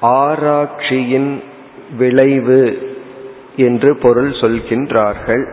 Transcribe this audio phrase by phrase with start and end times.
[0.00, 1.30] ஆராய்ச்சியின்
[1.98, 2.62] விளைவு
[3.66, 5.44] என்று பொருள் சொல்கின்றார்கள்.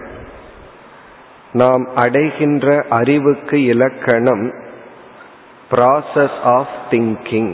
[1.52, 4.46] நாம் அடைகின்ற அறிவுக்கு இலக்கணம்
[5.72, 7.54] process of thinking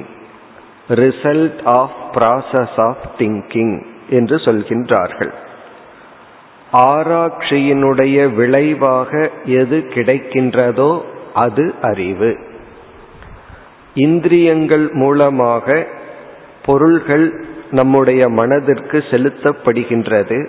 [0.89, 3.75] result of process of thinking
[4.09, 5.33] என்று சொல்கின்றார்கள்.
[6.73, 11.02] ஆராய்ச்சியினுடைய விளைவாக எது கிடைக்கின்றதோ
[11.33, 12.38] அது அறிவு.
[13.94, 15.88] இந்திரியங்கள் மூலமாக
[16.66, 20.47] பொருள்கள் நம்முடைய மனதிற்கு செலுத்தப்படுகின்றது.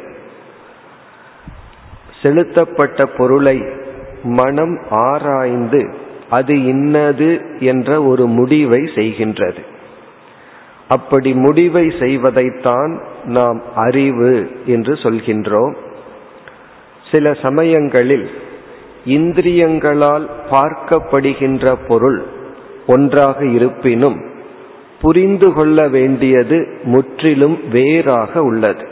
[2.23, 3.63] செலுத்தப்பட்ட பொருளை
[4.23, 5.95] மனம் ஆராய்ந்து
[6.31, 9.59] அது இன்னது என்ற ஒரு முடிவை செய்கின்றது.
[10.89, 15.75] அப்படி முடிவை செய்வதைத்தான் நாம் அறிவு என்று சொல்கின்றோம்.
[17.13, 18.27] சில சமயங்களில்
[19.07, 22.21] இந்திரியங்களால் பார்க்கப்படுகின்ற பொருள்
[22.87, 24.19] ஒன்றாக இருப்பினும்
[25.01, 28.85] புரிந்து கொள்ள வேண்டியது முற்றிலும் வேறாக உள்ளது.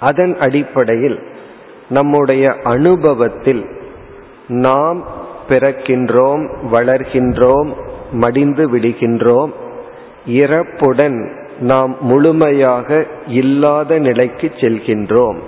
[0.00, 1.18] அதன் அடிப்படையில்
[1.88, 3.64] நம்முடைய அனுபவத்தில்
[4.48, 4.98] நாம்
[5.48, 6.42] பிறக்கின்றோம்
[6.72, 7.70] வளர்கின்றோம்
[8.12, 9.52] மடிந்து விடுகின்றோம்
[10.26, 11.18] இறப்புடன்
[11.60, 12.88] நாம் முழுமையாக
[13.26, 15.40] இல்லாத நிலைக்கு செல்கின்றோம்.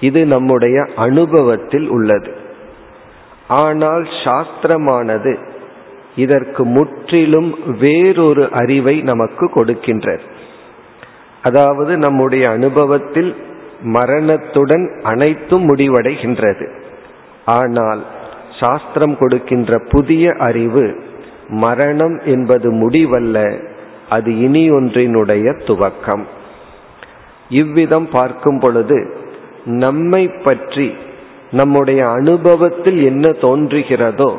[0.00, 2.30] இது நம்முடைய அனுபவத்தில் உள்ளது.
[3.48, 5.38] ஆனால் சாஸ்திரமானது
[6.16, 10.20] இதற்கு முற்றிலும் வேறொரு அறிவை நமக்கு கொடுக்கின்றது.
[11.42, 13.34] அதாவது நம்முடைய அனுபவத்தில்
[13.82, 16.66] மரணத்துடன் அனைத்தும் முடிவடைகின்றது.
[17.44, 18.04] ஆனால்
[18.60, 21.02] சாஸ்திரம் கொடுக்கின்ற புதிய அறிவு
[21.48, 23.38] மரணம் என்பது முடிவல்ல
[24.08, 26.24] அது இனி ஒன்றினுடைய துவக்கம்.
[27.48, 28.98] இவ்விதம் பார்க்கும் பொழுது
[29.64, 30.94] நம்மை பற்றி
[31.50, 34.36] நம்முடைய அனுபவத்தில் என்ன தோன்றுகிறதோ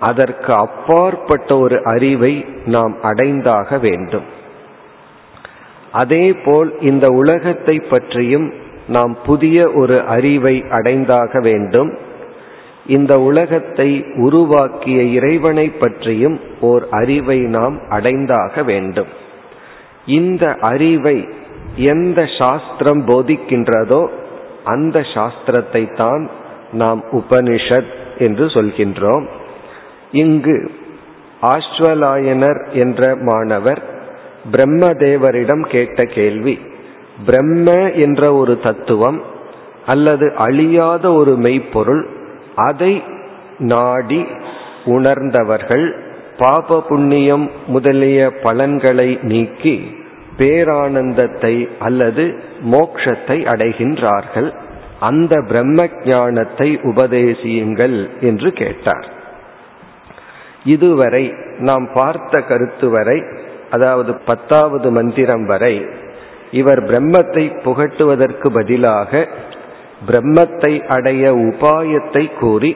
[0.00, 4.22] அதற்கு அப்பாற்பட்ட ஒரு அறிவை நாம் அடைந்தாக வேண்டும்.
[5.92, 8.52] அதேபோல் இந்த உலகத்தை பற்றியும்
[8.86, 11.98] நாம் புதிய ஒரு அறிவை அடைந்தாக வேண்டும்.
[12.86, 19.06] இந்த உலகத்தை உருவாக்கிய இறைவனை பற்றியும் ஓர் அறிவை நாம் அடைந்தாக வேண்டும்.
[20.06, 21.28] இந்த அறிவை
[21.76, 24.08] எந்த சாஸ்திரம் போதிக்கின்றதோ
[24.64, 26.30] அந்த சாஸ்திரத்தை தான்
[26.72, 29.26] நாம் உபனிஷத் என்று சொல்கின்றோம்.
[30.12, 30.70] இங்கு
[31.42, 33.82] ஆஸ்வலாயனர் என்ற மாணவர்
[34.52, 36.58] பிரம்மதேவரிடம் கேட்ட கேள்வி
[37.26, 39.22] பிரம்ம என்ற ஒரு தத்துவம்
[39.86, 42.06] அல்லது அழியாத ஒரு மெய்ப்பொருள்
[42.54, 43.02] அதை
[43.58, 44.26] நாடி
[44.84, 45.94] உணர்ந்தவர்கள்
[46.38, 50.03] பாப புண்ணியம் முதலிய பலன்களை நீக்கி
[50.38, 52.24] பேரானந்தத்தை அல்லது
[52.70, 54.50] மோக்ஷத்தை அடைகின்றார்கள்.
[55.00, 59.08] அந்த பிரம்ம ஞானத்தை உபதேசியுங்கள் என்று கேட்டார்.
[60.64, 61.24] இதுவரை
[61.58, 63.18] நாம் பார்த்த கருத்து வரை
[63.70, 65.74] அதாவது பத்தாவது மந்திரம் வரை
[66.50, 69.28] இவர் பிரம்மத்தை புகட்டுவதற்கு பதிலாக
[70.06, 72.72] பிரம்மத்தை அடைய உபாயத்தை கூறி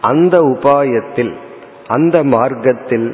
[0.00, 1.34] அந்த உபாயத்தில்
[1.86, 3.08] அந்த மார்க்கத்தில்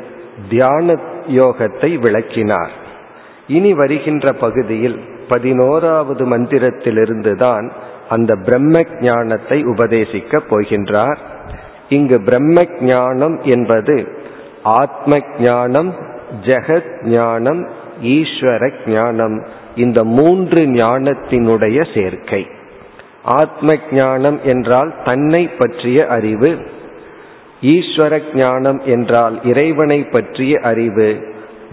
[0.49, 0.95] தியான
[1.29, 2.73] யோகத்தை விளக்கினார்.
[3.47, 7.71] இனி வருகின்ற பகுதியில் பதினோராவது மந்திரத்திலிருந்துதான்
[8.09, 11.17] அந்த பிரம்ம ஞானத்தை உபதேசிக்க போகின்றார்.
[11.89, 14.09] இங்கு பிரம்ம ஞானம் என்பது
[14.63, 15.95] ஆத்ம ஞானம்
[16.43, 17.69] ஜெகத் ஞானம்
[18.03, 19.47] ஈஸ்வர ஞானம்
[19.77, 22.47] இந்த மூன்று ஞானத்தினுடைய சேர்க்கை.
[23.23, 26.59] ஆத்ம ஞானம் என்றால் தன்னை பற்றிய அறிவு
[27.61, 31.31] ஈஸ்வர ஞானம் என்றால் இறைவனை பற்றிய அறிவு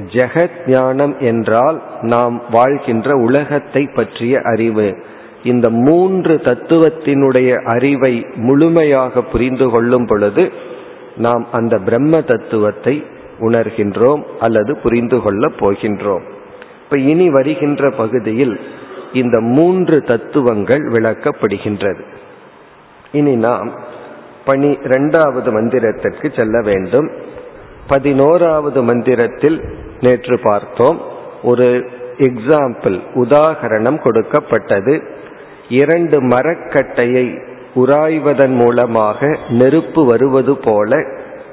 [0.08, 5.04] ஜெகத் ஞானம் என்றால் நாம் வாழ்கின்ற உலகத்தை பற்றிய அறிவு.
[5.44, 10.52] இந்த மூன்று தத்துவத்தினுடைய அறிவை முழுமையாக புரிந்து கொள்ளும் பொழுது
[11.18, 13.06] நாம் அந்த பிரம்ம தத்துவத்தை
[13.40, 16.22] உணர்கின்றோம் அல்லது புரிந்து கொள்ளப் போகின்றோம்.
[16.84, 18.60] இப்ப இனி வருகின்ற பகுதியில்
[19.14, 22.00] இந்த மூன்று தத்துவங்கள் விளக்கப்படுகின்றது.
[23.12, 23.80] இனி நாம்
[24.46, 27.12] பனி இரண்டாவது மந்திரத்திற்கு செல்ல வேண்டும்.
[27.88, 31.02] பதினோராவது மந்திரத்தில் நேற்று பார்த்தோம்.
[31.44, 35.04] ஒரு எக்ஸாம்பிள் உதாகரணம் கொடுக்கப்பட்டது.
[35.70, 41.04] இரண்டு மரக்கட்டையை உராய்வதன் மூலமாக நெருப்பு வருவது போல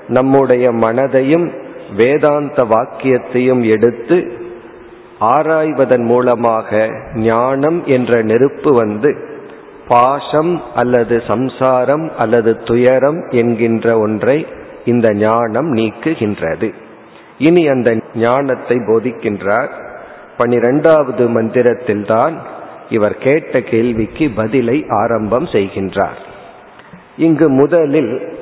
[0.08, 1.52] நம்முடைய மனதையும்
[1.96, 4.32] வேதாந்த வாக்கியத்தையும் எடுத்து
[5.20, 9.16] ஆராய்வதன் மூலமாக ஞானம் என்ற நெருப்பு வந்து
[9.88, 14.46] பாசம் அல்லது சம்சாரம் அல்லது துயரம் என்கின்ற ஒன்றை
[14.84, 16.72] இந்த ஞானம் நீக்குகின்றது.
[17.38, 19.68] இனி அந்த ஞானத்தை போதிக்கின்றார்.
[20.36, 22.32] பனிரெண்டாவது மந்திரத்தில்தான்
[22.90, 26.18] இவர் கேட்ட கேள்விக்கு பதிலை ஆரம்பம் செய்கின்றார்.
[27.16, 28.38] இங்கு முதலில்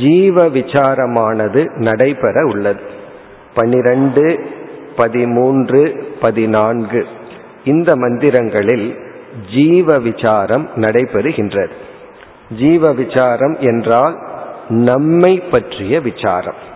[0.00, 2.80] ஜீவ விசாரமானது நடைபெற உள்ளது.
[3.54, 4.46] பனிரெண்டு
[4.96, 7.06] பதிமூன்று பதினான்கு
[7.64, 8.98] இந்த மந்திரங்களில்
[9.54, 11.70] ஜீவ விசாரம் நடைபெறுகின்றது.
[12.58, 14.18] ஜீவ விசாரம் என்றால்
[14.68, 16.74] நம்மை பற்றிய விசாரம்.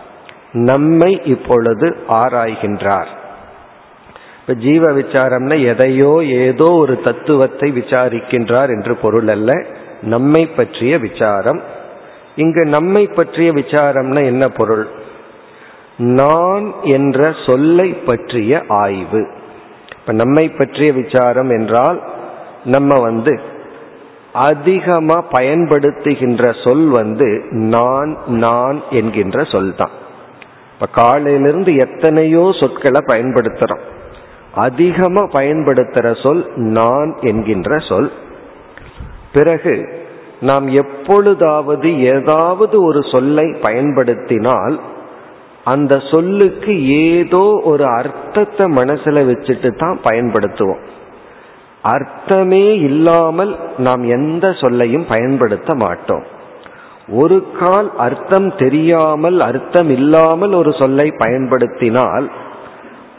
[0.53, 3.07] நம்மை இப்பொழுது ஆராய்கின்றார்.
[4.39, 9.65] இப்ப ஜீவ விசாரம்னா எதையோ ஏதோ ஒரு தத்துவத்தை விசாரிக்கின்றார் என்று பொருள் அல்ல.
[10.01, 11.61] நம்மை பற்றிய விசாரம்.
[12.35, 14.87] இங்கு நம்மை பற்றிய விசாரம்னா என்ன பொருள்?
[15.97, 19.27] நான் என்ற சொல்லை பற்றிய ஆய்வு.
[19.99, 22.01] இப்ப நம்மை பற்றிய விசாரம் என்றால்
[22.63, 23.39] நம்ம வந்து
[24.33, 29.89] அதிகமாக பயன்படுத்துகின்ற சொல் வந்து நான் நான் என்கின்ற சொல் தான்
[30.81, 33.81] இப்ப காலையிலிருந்து எத்தனையோ சொற்களை பயன்படுத்துறோம்.
[34.53, 38.11] அதிகமா பயன்படுத்துற சொல் நான் என்கின்ற சொல்.
[39.33, 39.89] பிறகு
[40.39, 44.79] நாம் எப்பொழுதாவது ஏதாவது ஒரு சொல்லை பயன்படுத்தினால்
[45.63, 50.83] அந்த சொல்லுக்கு ஏதோ ஒரு அர்த்தத்தை மனசுல வச்சுட்டு தான் பயன்படுத்துவோம்.
[51.81, 56.39] அர்த்தமே இல்லாமல் நாம் எந்த சொல்லையும் பயன்படுத்த மாட்டோம்.
[57.07, 62.31] ஒரு கால் அர்த்தம் தெரியாமல் அர்த்தம் இல்லாமல் ஒரு சொல்லை பயன்படுத்தினால்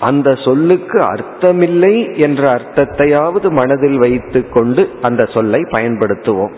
[0.00, 6.52] அந்த சொல்லுக்கு அர்த்தமில்லை என்ற அர்த்தத்தையாவது மனதில் வைத்து கொண்டு அந்த சொல்லை பயன்படுத்துவோம்.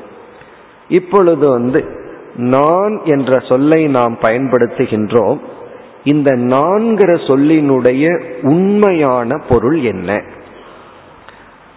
[0.89, 1.85] இப்பொழுது வந்து
[2.37, 5.39] நான் என்ற சொல்லை நாம் பயன்படுத்துகின்றோம்.
[6.05, 10.23] இந்த நான்கிற சொல்லினுடைய உண்மையான பொருள் என்ன?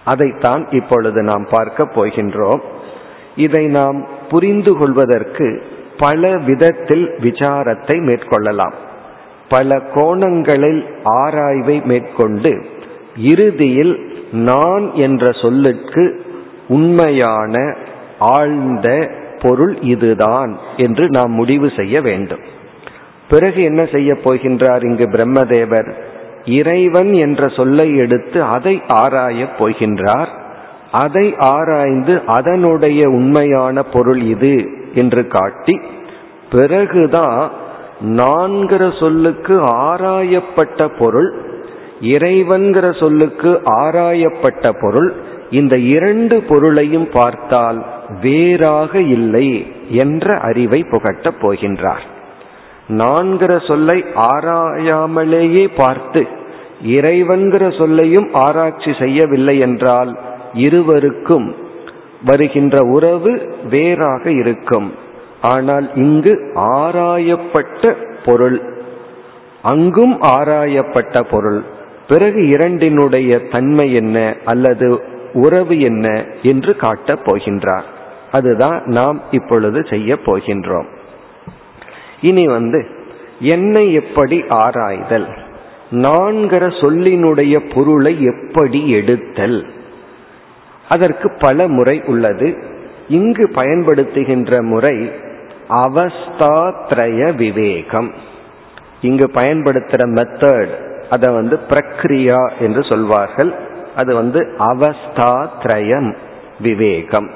[0.03, 2.61] அதைத்தான் இப்பொழுது நாம் பார்க்க போகின்றோம்.
[3.37, 5.63] இதை நாம் புரிந்து கொள்வதற்கு
[5.97, 8.73] பல விதத்தில் விசாரத்தை மேற்கொள்ளலாம்.
[9.49, 12.65] பல கோணங்களில் ஆராய்வை மேற்கொண்டு
[13.17, 16.25] இறுதியில் நான் என்ற சொல்லுக்கு
[16.67, 17.75] உண்மையான
[18.19, 19.11] ஆழ்ந்த
[19.41, 22.39] பொருள் இதுதான் என்று நாம் முடிவு செய்ய வேண்டும்.
[23.29, 25.93] பிறகு என்ன செய்ய போகின்றார் இங்கு பிரம்மதேவர்?
[26.45, 30.36] இறைவன் என்ற சொல்லை எடுத்து அதை ஆராயப் போகின்றார்.
[30.91, 35.81] அதை ஆராய்ந்து அதனுடைய உண்மையான பொருள் இது என்று காட்டி
[36.51, 37.51] பிறகுதான்
[38.01, 41.41] நான்கிற சொல்லுக்கு ஆராயப்பட்ட பொருள்
[42.01, 45.15] இறைவன்கிற சொல்லுக்கு ஆராயப்பட்ட பொருள்
[45.49, 47.85] இந்த இரண்டு பொருளையும் பார்த்தால்
[48.21, 52.01] வேறாக இல்லை என்ற அறிவை புகட்டப் போகின்றார்.
[52.87, 56.27] நான்கிற சொல்லை ஆராயாமலேயே பார்த்து
[56.83, 60.17] இறைவன்கிற சொல்லையும் ஆராய்ச்சி செய்யவில்லை என்றால்
[60.53, 61.55] இருவருக்கும்
[62.25, 64.93] வருகின்ற உறவு வேறாக இருக்கும்.
[65.41, 68.61] ஆனால் இங்கு ஆராயப்பட்ட பொருள்
[69.61, 71.63] அங்கும் ஆராயப்பட்ட பொருள்.
[72.07, 77.83] பிறகு இரண்டினுடைய தன்மை என்ன அல்லது உறவு என்ன என்று காட்டப் போகின்றார்.
[78.31, 80.85] அதுதான் நாம் இப்பொழுது செய்ய போகின்றோம்.
[82.21, 82.85] இனி வந்து
[83.39, 85.27] என்னை எப்படி ஆராய்தல்?
[85.91, 89.65] நான்கிற சொல்லினுடைய பொருளை எப்படி எடுத்தல்?
[90.89, 92.57] அதற்கு பல முறை உள்ளது.
[93.07, 95.11] இங்கு பயன்படுத்துகின்ற முறை
[95.69, 98.11] அவஸ்தாத்ரய விவேகம்.
[99.01, 100.69] இங்கு பயன்படுத்துகிற மெத்தட்
[101.09, 103.55] அதை வந்து பிரக்ரியா என்று சொல்வார்கள்.
[103.95, 106.15] அது வந்து அவஸ்தாத்ரயம்
[106.59, 107.29] விவேகம்.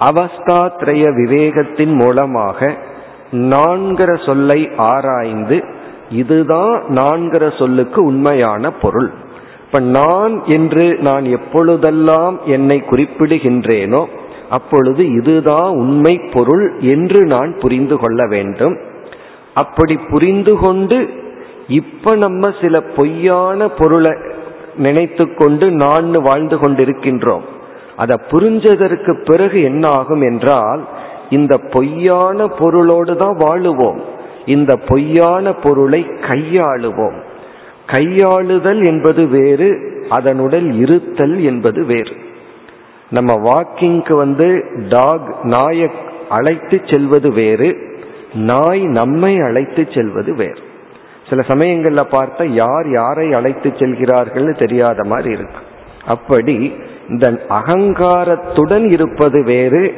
[0.00, 2.76] அவஸ்தாத்ரய விவேகத்தின் மூலமாக
[3.32, 5.64] நான்கிற சொல்லை ஆராய்ந்து
[6.10, 9.10] இதுதான் நான்கிற சொல்லுக்கு உண்மையான பொருள்.
[9.72, 14.06] இப்ப நான் என்று நான் எப்பொழுதெல்லாம் என்னை குறிப்பிடுகின்றேனோ
[14.48, 18.74] அப்பொழுது இதுதான் உண்மை பொருள் என்று நான் புரிந்து கொள்ள வேண்டும்.
[19.54, 21.08] அப்படி புரிந்து கொண்டு
[21.68, 24.12] இப்ப நம்ம சில பொய்யான பொருளை
[24.76, 27.46] நினைத்து கொண்டு நான் வாழ்ந்து கொண்டிருக்கின்றோம்.
[27.96, 30.84] அதை புரிஞ்சதற்கு பிறகு என்ன ஆகும் என்றால்
[31.30, 34.00] இந்த பொய்யான பொருளோடு தான் வாழுவோம்.
[34.46, 37.18] இந்த பொய்யான பொருளை கையாளுவோம்.
[37.90, 39.68] கையாளுதல் என்பது வேறு
[40.08, 42.12] அதனுடன் இருத்தல் என்பது வேறு.
[43.10, 45.90] நம்ம வாக்கிங்க்கு வந்து டாக் நாயை
[46.28, 47.98] அழைத்து செல்வது வேறு
[48.34, 50.58] நாய் நம்மை அழைத்து செல்வது வேறு.
[51.28, 55.56] சில சமயங்கள்ல பார்த்தா யார் யாரை அழைத்து செல்கிறார்கள்னு தெரியாத மாதிரி இருக்கு.
[56.06, 56.74] அப்படி
[57.08, 59.94] இந்த அகங்காரத்துடன் இருப்பது வேறு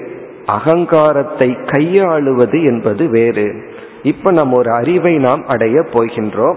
[0.47, 3.63] அகங்காரத்தை கையாளுவது என்பது வேறு.
[4.03, 6.57] இப்ப நம்ம ஒரு அறிவை நாம் அடைய போகின்றோம்.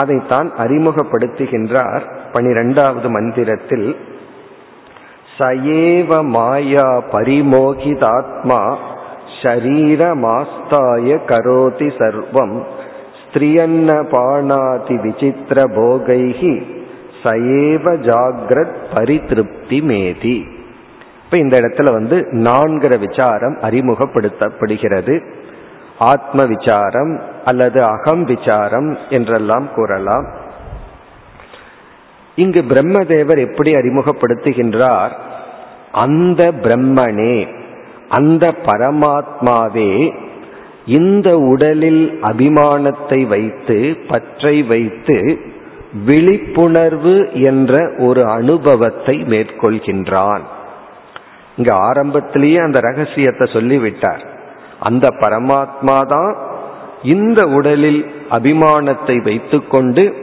[0.00, 3.88] அதைத்தான் அறிமுகப்படுத்துகின்றார் பனிரெண்டாவது மந்திரத்தில்
[5.38, 8.60] சயேவ மாயா பரிமோகிதாத்மா
[9.40, 12.56] ஷரீரமாஸ்தாய கரோதி சர்வம்
[13.20, 16.54] ஸ்திரியன்ன பாணாதி விசித்திர போகைகி
[17.22, 20.36] சயேவ ஜாகிரத் பரிதிருப்தி மேதி
[21.24, 25.14] இப்ப இந்த இடத்துல வந்து நான்கிற விசாரம் அறிமுகப்படுத்தப்படுகிறது.
[26.12, 27.12] ஆத்ம விசாரம்
[27.48, 30.26] அல்லது அகம் விசாரம் என்றெல்லாம் கூறலாம்.
[32.38, 35.14] இங்கு பிரம்மதேவர் எப்படி அறிமுகப்படுத்துகின்றார்?
[36.04, 37.36] அந்த பிரம்மனே
[38.16, 39.92] அந்த பரமாத்மாவே
[40.96, 43.78] இந்த உடலில் அபிமானத்தை வைத்து
[44.08, 45.18] பற்றை வைத்து
[46.06, 47.16] விழிப்புணர்வு
[47.50, 47.74] என்ற
[48.06, 50.44] ஒரு அனுபவத்தை மேற்கொள்கின்றான்.
[51.56, 54.22] இங்க ஆரம்பத்திலேயே அந்த ரகசியத்தை சொல்லிவிட்டார்.
[54.80, 56.32] அந்த பரமாத்மா தான்
[57.02, 60.14] இந்த உடலில் அபிமானத்தை வைத்துக்கொண்டு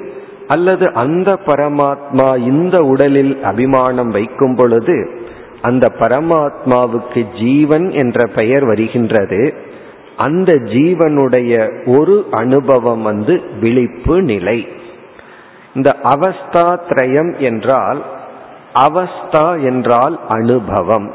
[0.47, 5.23] அல்லது அந்த பரமாத்மா இந்த உடலில் அபிமானம் வைக்கும் பொழுது
[5.61, 9.53] அந்த பரமாத்மாவுக்கு ஜீவன் என்ற பெயர் வருகின்றது.
[10.17, 14.67] அந்த ஜீவனுடைய ஒரு அனுபவம் வந்து விழிப்பு நிலை.
[15.75, 18.03] இந்த அவஸ்தா திரயம் என்றால்
[18.73, 21.13] அவஸ்தா என்றால் அனுபவம்.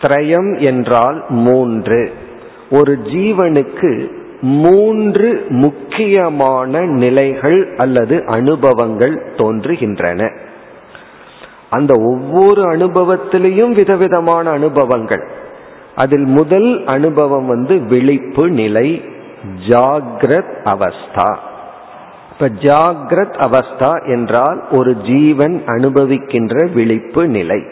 [0.00, 2.12] திரயம் என்றால் மூன்று.
[2.70, 4.10] ஒரு ஜீவனுக்கு
[4.40, 10.38] மூன்று முக்கியமான நிலைகள் அல்லது அனுபவங்கள் தோன்றுகின்றன.
[11.70, 15.28] அந்த ஒவ்வொரு அனுபவத்திலையும் விதவிதமான அனுபவங்கள்.
[15.94, 19.04] அதில் முதல் அனுபவம் வந்து விழிப்பு நிலை
[19.68, 21.36] ஜாகிரத் அவஸ்தா.
[22.32, 27.64] இப்ப ஜாகிரத் அவஸ்தா என்றால் ஒரு ஜீவன் அனுபவிக்கின்ற விழிப்பு நிலை.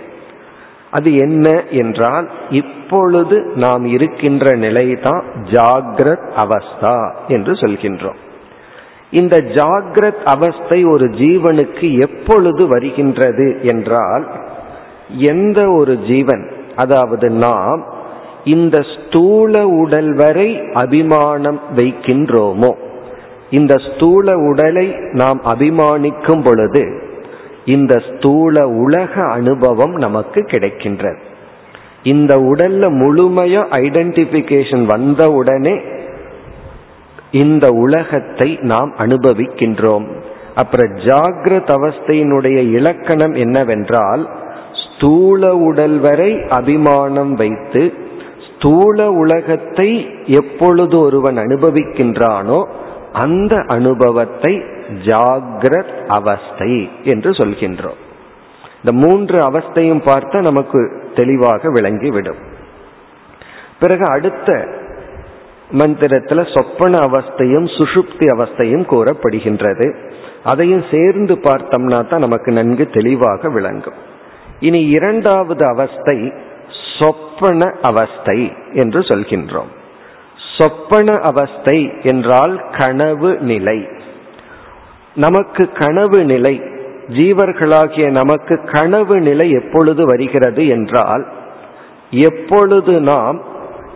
[0.96, 5.22] அது என்ன என்றால் இப்பொழுது நாம் இருக்கின்ற நிலை தான்
[5.52, 6.98] ஜாகிரத் அவஸ்தா
[7.28, 8.20] என்று சொல்கின்றோம்.
[9.10, 14.24] இந்த ஜாகிரத் அவஸ்தை ஒரு ஜீவனுக்கு எப்பொழுது வருகின்றது என்றால்
[15.30, 16.44] எந்த ஒரு ஜீவன்
[16.76, 17.82] அதாவது நாம்
[18.44, 22.72] இந்த ஸ்தூல உடல் வரை அபிமானம் வைக்கின்றோமோ
[23.50, 26.82] இந்த ஸ்தூல உடலை நாம் அபிமானிக்கும் பொழுது
[27.66, 31.20] இந்த ஸ்தூல உலக அனுபவம் நமக்கு கிடைக்கின்றது.
[32.02, 35.74] இந்த உடல்ல முழுமையா ஐடென்டிபிகேஷன் வந்த உடனே
[37.30, 40.06] இந்த உலகத்தை நாம் அனுபவிக்கின்றோம்.
[40.54, 44.22] அப்புறம் ஜாகிரத அவஸ்தையினுடைய இலக்கணம் என்னவென்றால்
[44.84, 47.82] ஸ்தூல உடல் வரை அபிமானம் வைத்து
[48.46, 49.90] ஸ்தூல உலகத்தை
[50.24, 52.60] எப்பொழுது ஒருவன் அனுபவிக்கின்றானோ
[53.16, 54.54] அந்த அனுபவத்தை
[54.88, 58.00] ஜாகிரத் அவஸ்தை என்று சொல்கின்றோம்.
[58.84, 62.40] இந்த மூன்று அவஸ்தையும் பார்த்தா நமக்கு தெளிவாக விளங்கிவிடும்.
[63.80, 64.68] பிறகு அடுத்த
[65.70, 69.96] மந்திரத்தில் சொப்பன அவஸ்தையும் சுஷுப்தி அவஸ்தையும் கூறப்படுகின்றது.
[70.44, 73.94] அதையும் சேர்ந்து பார்த்தோம்னா தான் நமக்கு நன்கு தெளிவாக விளங்கும்.
[74.60, 76.32] இனி இரண்டாவது அவஸ்தை
[76.98, 79.72] சொப்பன அவஸ்தை என்று சொல்கின்றோம்.
[80.58, 83.88] சொப்பன அவஸ்தை என்றால் கனவு நிலை.
[85.16, 86.54] நமக்கு கனவு நிலை
[87.08, 91.26] ஜீவர்களாகிய நமக்கு கனவு நிலை எப்பொழுது வருகிறது என்றால்
[92.10, 93.40] எப்பொழுது நாம்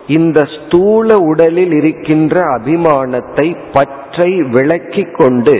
[0.07, 5.55] இந்த ஸ்தூல உடலில் இருக்கின்ற அபிமானத்தை பற்றை விளக்கி கொண்டு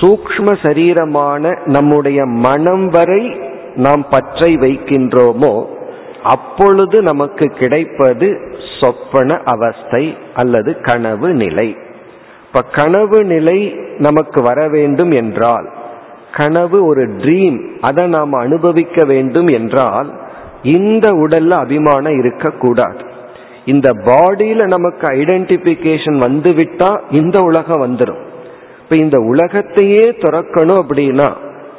[0.00, 3.22] சூக்ம சரீரமான நம்முடைய மனம் வரை
[3.76, 5.54] நாம் பற்றை வைக்கின்றோமோ
[6.22, 8.28] அப்பொழுது நமக்கு கிடைப்பது
[8.80, 11.68] சொப்பன அவஸ்தை அல்லது கனவு நிலை.
[12.46, 13.58] இப்ப கனவு நிலை
[13.98, 15.66] நமக்கு வர வேண்டும் என்றால்
[16.32, 20.08] கனவு ஒரு ட்ரீம் அதை நாம் அனுபவிக்க வேண்டும் என்றால்
[20.62, 23.00] இந்த உடல்ல அபிமானம் இருக்கக்கூடாது.
[23.64, 28.22] இந்த பாடியில நமக்கு ஐடென்டிபிகேஷன் வந்துவிட்டா இந்த உலகம் வந்துடும்
[28.82, 31.28] இப்ப இந்த உலகத்தையே துறக்கணும் அப்படின்னா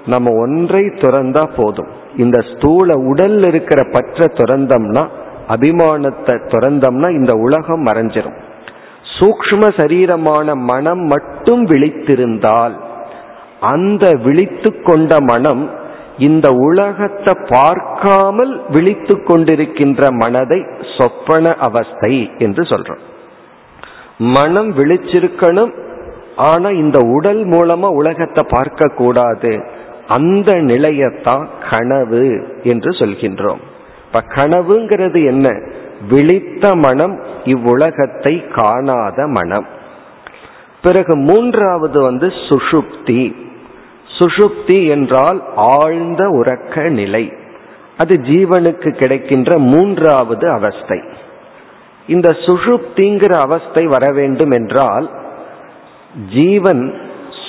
[0.05, 1.87] நம்ம ஒன்றை துறந்தா போதும்.
[2.17, 5.03] இந்த ஸ்தூல உடல் இருக்கிற பற்ற துறந்தம்னா
[5.47, 8.37] அபிமானத்தை துறந்தம்னா இந்த உலகம் மறைஞ்சிரும்.
[9.17, 12.75] சூக்ஷ்ம சரீரமான மனம் மட்டும் விழித்திருந்தால்
[13.59, 15.85] அந்த விழித்து கொண்ட மனம்
[16.17, 20.59] இந்த உலகத்தை பார்க்காமல் விழித்து கொண்டிருக்கின்ற மனதை
[20.97, 23.03] சொப்பன அவஸ்தை என்று சொல்றோம்.
[24.17, 25.73] மனம் விழிச்சிருக்கணும்
[26.35, 29.51] ஆனா இந்த உடல் மூலமா உலகத்தை பார்க்க கூடாது
[30.07, 32.25] அந்த நிலையத்தான் கனவு
[32.63, 33.61] என்று சொல்கின்றோம்.
[34.05, 35.47] இப்ப கனவுங்கிறது என்ன?
[36.09, 39.65] விழித்த மனம் இவ்வுலகத்தை காணாத மனம்.
[40.81, 43.35] பிறகு மூன்றாவது வந்து சுஷுப்தி
[44.19, 47.33] சுஷுப்தி என்றால் ஆழ்ந்த உறக்க நிலை.
[47.97, 51.01] அது ஜீவனுக்கு கிடைக்கின்ற மூன்றாவது அவஸ்தை.
[52.07, 55.09] இந்த சுஷுப்திங்கிற அவஸ்தை வர வேண்டும் என்றால்
[56.33, 56.93] ஜீவன்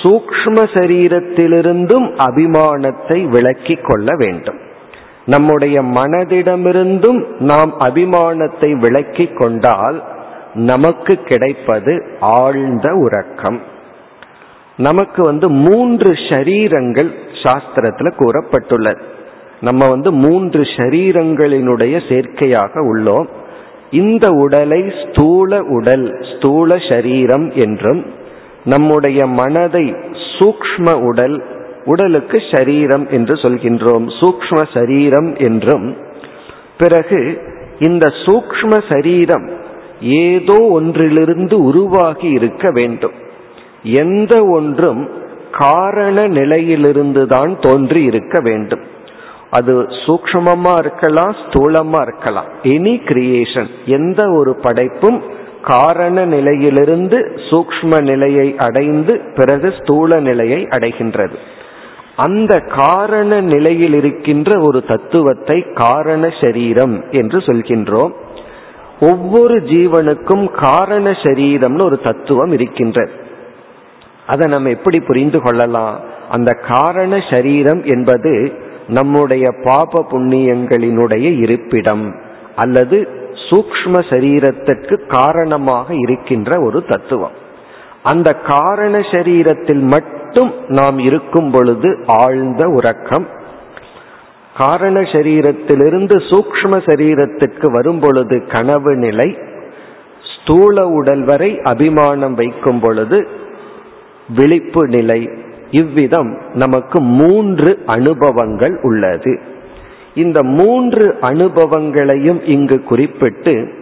[0.01, 4.59] சூக்ஷ்ம சரீரத்திலிருந்தும் அபிமானத்தை விளக்கி கொள்ள வேண்டும்.
[5.29, 9.97] நம்முடைய மனதிடமிருந்தும் நாம் அபிமானத்தை விளக்கி கொண்டால்
[10.53, 13.59] நமக்கு கிடைப்பது ஆழ்ந்த உறக்கம்.
[14.77, 17.11] நமக்கு வந்து மூன்று ஷரீரங்கள்
[17.43, 19.01] சாஸ்திரத்துல கூறப்பட்டுள்ளது.
[19.61, 23.27] நம்ம வந்து மூன்று ஷரீரங்களினுடைய சேர்க்கையாக உள்ளோம்.
[23.91, 28.01] இந்த உடலை ஸ்தூல உடல் ஸ்தூல சரீரம் என்றும்
[28.63, 29.85] நம்முடைய மனதை
[30.37, 31.37] சூக்ஷ்ம உடல்
[31.89, 35.87] உடலுக்கு சரீரம் என்று சொல்கின்றோம் சூக்ஷ்ம சரீரம் என்றும்.
[36.77, 37.21] பிறகு
[37.79, 39.47] இந்த சூக்ஷ்ம சரீரம்
[40.23, 43.15] ஏதோ ஒன்றிலிருந்து உருவாகி இருக்க வேண்டும்.
[44.03, 45.01] எந்த ஒன்றும்
[45.57, 48.83] காரண நிலையிலிருந்து தான் தோன்றி இருக்க வேண்டும்.
[49.57, 52.49] அது சூக்மமா இருக்கலாம் ஸ்தூலமா இருக்கலாம்.
[52.73, 55.19] எனி கிரியேஷன் எந்த ஒரு படைப்பும்
[55.63, 57.17] காரண நிலையிலிருந்து
[57.47, 61.37] சூக்ஷ்ம நிலையை அடைந்து பிறகு ஸ்தூல நிலையை அடைகின்றது.
[62.19, 68.11] அந்த காரண நிலையில் இருக்கின்ற ஒரு தத்துவத்தை காரண சரீரம் என்று சொல்கின்றோம்.
[68.99, 73.11] ஒவ்வொரு ஜீவனுக்கும் காரண சரீரம்னு ஒரு தத்துவம் இருக்கின்றது.
[74.27, 75.99] அதை நம்ம எப்படி புரிந்து கொள்ளலாம்?
[76.29, 78.53] அந்த காரண சரீரம் என்பது
[78.87, 82.15] நம்முடைய பாப புண்ணியங்களினுடைய இருப்பிடம்
[82.55, 83.07] அல்லது
[83.49, 87.37] சூக்ஷ்ம சரீரத்திற்கு காரணமாக இருக்கின்ற ஒரு தத்துவம்.
[88.03, 90.17] அந்த காரண சரீரத்தில் மட்டும்
[90.67, 93.27] நாம் இருக்கும் பொழுது ஆழ்ந்த உறக்கம்.
[94.57, 99.37] காரண சரீரத்திலிருந்து சூக்ஷ்ம சரீரத்திற்கு வரும் பொழுது கனவு நிலை.
[100.35, 103.27] ஸ்தூல உடல் வரை அபிமானம் வைக்கும் பொழுது
[104.35, 105.29] விழிப்பு நிலை.
[105.71, 109.39] இவ்விதம் நமக்கு மூன்று அனுபவங்கள் உள்ளது.
[110.15, 113.73] இந்த மூன்று அனுபவங்களையும் இங்கு குறிப்பிட்டு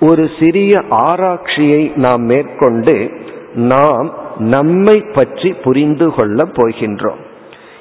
[0.00, 3.10] ஒரு சிறிய ஆராய்ச்சியை நாம் மேற்கொண்டு
[3.54, 7.20] நாம் நம்மை பற்றி புரிந்து கொள்ள போகின்றோம்.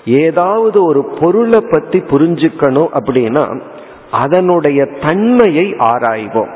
[0.06, 3.62] ஏதாவது ஒரு பொருளை பற்றி புரிஞ்சுக்கணும் அப்படின்னா
[4.12, 6.52] அதனுடைய தன்மையை ஆராய்வோம்.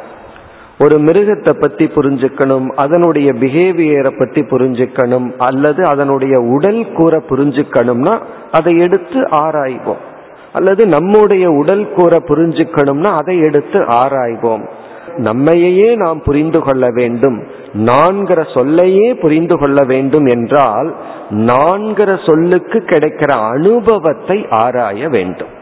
[0.79, 8.21] ஒரு மிருகத்தை பற்றி புரிஞ்சுக்கணும் அதனுடைய பிஹேவியரை பற்றி புரிஞ்சுக்கணும் அல்லது அதனுடைய உடல் கூற புரிஞ்சுக்கணும்னா
[8.51, 10.01] அதை எடுத்து ஆராய்வோம்.
[10.53, 14.67] அல்லது நம்முடைய உடல் கூற புரிஞ்சுக்கணும்னா அதை எடுத்து ஆராய்வோம்.
[15.17, 17.43] நம்மையே நாம் புரிந்து கொள்ள வேண்டும்.
[17.73, 20.95] நான்கிற சொல்லையே புரிந்து கொள்ள வேண்டும் என்றால்
[21.29, 25.61] நான்கிற சொல்லுக்கு கிடைக்கிற அனுபவத்தை ஆராய வேண்டும்.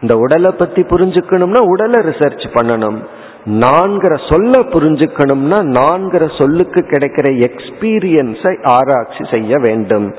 [0.00, 2.98] இந்த உடலை பத்தி புரிஞ்சுக்கணும்னா உடலை ரிசர்ச் பண்ணணும்.
[3.44, 10.14] நான்கிற சொல்ல புரிஞ்சுக்கணும்னா நான்கிற சொல்லுக்கு கிடைக்கிற எக்ஸ்பீரியன்ஸை ஆராய்ச்சி செய்ய வேண்டும்.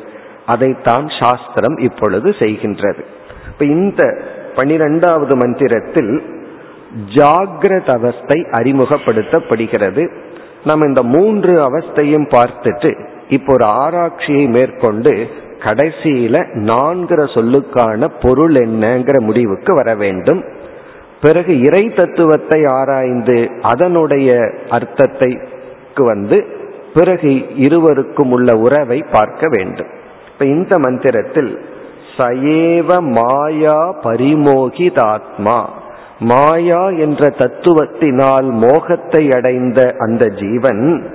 [0.45, 2.99] அதைத்தான் சாஸ்திரம் இப்பொழுது செய்கின்றது.
[3.47, 4.21] இப்ப இந்த
[4.55, 6.23] பனிரெண்டாவது மந்திரத்தில்
[7.13, 10.11] ஜாகிரத அவஸ்தை அறிமுகப்படுத்தப்படுகிறது.
[10.65, 12.91] நம்ம இந்த மூன்று அவஸ்தையும் பார்த்துட்டு
[13.29, 15.13] இப்போ ஒரு ஆராய்ச்சியை மேற்கொண்டு
[15.59, 16.35] கடைசியில
[16.69, 20.41] நான்கிற சொல்லுக்கான பொருள் என்னங்கிற முடிவுக்கு வர வேண்டும்.
[21.21, 24.29] பிறகு இறை தத்துவத்தை ஆராய்ந்து அதனுடைய
[24.69, 26.37] அர்த்தத்தைக்கு வந்து
[26.93, 29.89] பிறகு இருவருக்கும் உள்ள உறவை பார்க்க வேண்டும்.
[30.31, 31.51] இப்ப இந்த மந்திரத்தில்
[32.17, 35.57] சயேவ மாயா பரிமோகிதாத்மா
[36.19, 41.11] மாயா என்ற தத்துவத்தினால் மோகத்தை அடைந்த அந்த ஜீவன்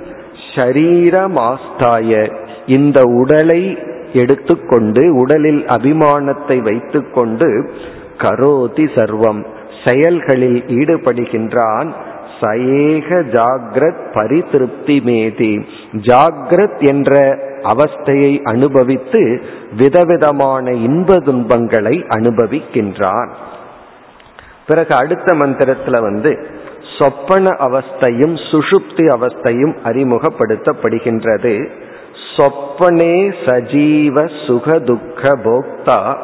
[0.55, 2.33] ஷரீரமாஸ்தாய.
[2.65, 3.77] இந்த உடலை
[4.13, 7.69] எடுத்துக்கொண்டு உடலில் அபிமானத்தை வைத்துக்கொண்டு
[8.17, 9.45] கரோதி சர்வம்
[9.85, 11.93] செயல்களில் ஈடுபடுகின்றான்.
[12.41, 15.63] சயேக ஜாகிரத் பரிதிருப்தி மேதி.
[15.91, 19.41] ஜாகிரத் என்ற அவஸ்தையை அனுபவித்து
[19.77, 23.29] விதவிதமான இன்ப துன்பங்களை அனுபவிக்கின்றான்.
[24.67, 26.31] பிறகு அடுத்த மந்திரத்துல வந்து
[26.97, 31.69] சொப்பன அவஸ்தையும் சுஷுப்தி அவஸ்தையும் அறிமுகப்படுத்தப்படுகின்றது.
[32.35, 36.17] சொப்பனே சஜீவ சுகதுக்க போக்தா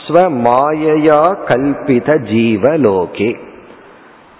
[0.00, 3.30] ஸ்வமாயையா கல்பித ஜீவலோகே.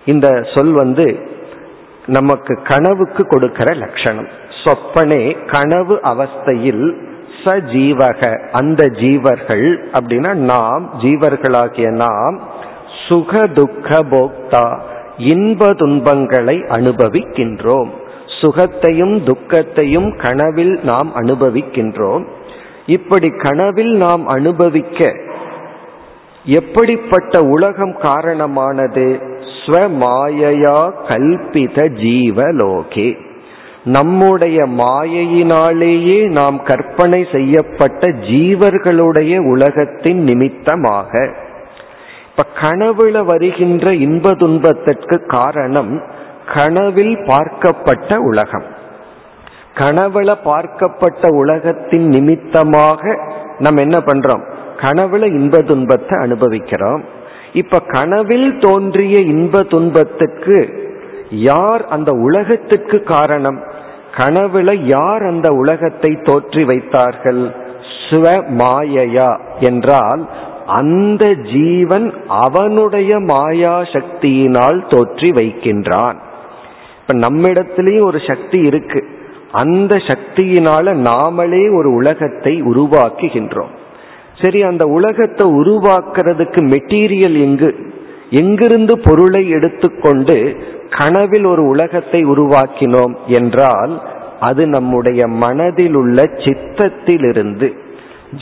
[0.06, 1.18] இந்த சொல் வந்து
[2.06, 4.28] நமக்கு கனவுக்கு கொடுக்கிற லட்சணம்.
[4.64, 6.96] சொப்பனே கனவு அவஸ்தையில்
[7.44, 8.20] சஜீவக
[8.52, 9.66] அந்த ஜீவர்கள்
[9.98, 12.36] அப்படின்னா நாம் ஜீவர்களாகிய நாம்
[13.08, 14.78] சுக துக்க போக்தா
[15.16, 17.88] இன்ப துன்பங்களை அனுபவிக்கின்றோம்.
[18.40, 22.26] சுகத்தையும் துக்கத்தையும் கனவில் நாம் அனுபவிக்கின்றோம்.
[22.86, 25.14] இப்படி கனவில் நாம் அனுபவிக்க
[26.44, 29.20] எப்படிப்பட்ட உலகம் காரணமானது?
[29.66, 33.16] ஸ்வமாயையா கல்பித ஜீவலோகே.
[33.84, 41.34] நம்முடைய மாயையினாலேயே நாம் கற்பனை செய்யப்பட்ட ஜீவர்களுடைய உலகத்தின் நிமித்தமாக.
[42.38, 46.02] இப்ப கனவுல வருகின்ற இன்ப துன்பத்திற்கு காரணம்
[46.54, 48.62] கனவில் பார்க்கப்பட்ட உலகம்.
[49.74, 53.18] கனவுல பார்க்கப்பட்ட உலகத்தின் நிமித்தமாக
[53.58, 54.42] நம்ம என்ன பண்றோம்?
[54.76, 57.04] கனவுல இன்ப துன்பத்தை அனுபவிக்கிறோம்.
[57.52, 60.88] இப்ப கனவில் தோன்றிய இன்ப துன்பத்துக்கு
[61.30, 63.62] யார் அந்த உலகத்துக்கு காரணம்?
[64.16, 67.50] கனவுல யார் அந்த உலகத்தை தோற்றி வைத்தார்கள்?
[68.10, 69.40] ஸ்வ மாயையா?
[69.60, 70.28] என்றால்
[70.66, 76.16] அந்த ஜீவன் அவனுடைய மாயா சக்தியினால் தோற்றி வைக்கின்றான்.
[77.00, 79.04] இப்ப நம்மிடத்திலேயும் ஒரு சக்தி இருக்கு.
[79.52, 83.74] அந்த சக்தியினால நாமளே ஒரு உலகத்தை உருவாக்குகின்றோம்.
[84.42, 87.94] சரி அந்த உலகத்தை உருவாக்குறதுக்கு மெட்டீரியல் எங்கு?
[88.30, 90.56] எங்கிருந்து பொருளை எடுத்துக்கொண்டு
[90.90, 94.02] கனவில் ஒரு உலகத்தை உருவாக்கினோம் என்றால்
[94.40, 97.72] அது நம்முடைய மனதில் உள்ள சித்தத்திலிருந்து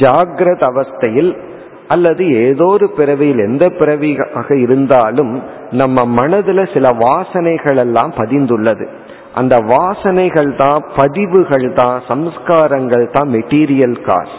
[0.01, 1.37] ஜாகிரத அவஸ்தையில்
[1.88, 8.87] அல்லது ஏதோ ஒரு பிறவியில் எந்த பிறவியாக இருந்தாலும் நம்ம மனதுல சில வாசனைகள் எல்லாம் பதிந்துள்ளது.
[9.35, 14.35] அந்த வாசனைகள் தான் பதிவுகள் தான் சம்ஸ்காரங்கள் தான் மெட்டீரியல் காஸ்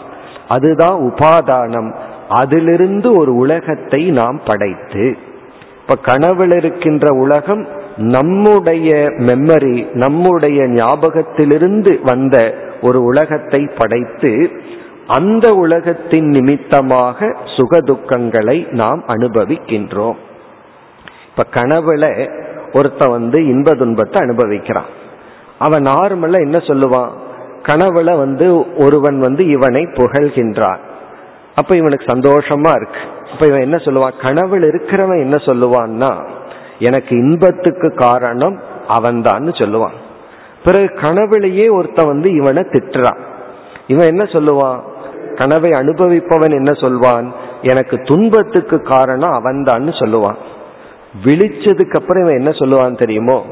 [0.48, 1.90] அதுதான் உபாதானம்.
[2.28, 5.16] அதிலிருந்து ஒரு உலகத்தை நாம் படைத்து.
[5.80, 14.50] இப்ப கனவில் இருக்கின்ற உலகம் நம்முடைய மெமரி நம்முடைய ஞாபகத்திலிருந்து வந்த ஒரு உலகத்தை படைத்து
[15.06, 20.16] அந்த உலகத்தின் நிமித்தமாக சுகதுக்கங்களை நாம் அனுபவிக்கின்றோம்.
[21.30, 22.30] இப்ப கனவுல
[22.72, 24.90] ஒருத்த வந்து இன்ப துன்பத்தை அனுபவிக்கிறான்.
[25.58, 27.10] அவன் நார்மலா என்ன சொல்லுவான்?
[27.62, 30.78] கனவுல வந்து ஒருவன் வந்து இவனை புகழ்கின்றான்.
[31.54, 33.00] அப்ப இவனுக்கு சந்தோஷமா இருக்கு.
[33.32, 34.12] அப்ப இவன் என்ன சொல்லுவான்?
[34.22, 36.26] கனவுல இருக்கிறவன் என்ன சொல்லுவான்னா
[36.78, 39.96] எனக்கு இன்பத்துக்கு காரணம் அவன்தான்னு சொல்லுவான்.
[40.64, 43.18] பிறகு கனவுலேயே ஒருத்த வந்து இவனை திட்டுறான்.
[43.86, 44.80] இவன் என்ன சொல்லுவான்?
[45.36, 47.34] கனவை அனுபவிப்பவன் என்ன சொல்வான்?
[47.62, 50.38] எனக்கு துன்பத்துக்கு காரணம் அவன்தான்னு சொல்லுவான்.
[51.24, 53.44] விழிச்சதுக்கு அப்புறம் இவன் என்ன சொல்லுவான் தெரியுமோ?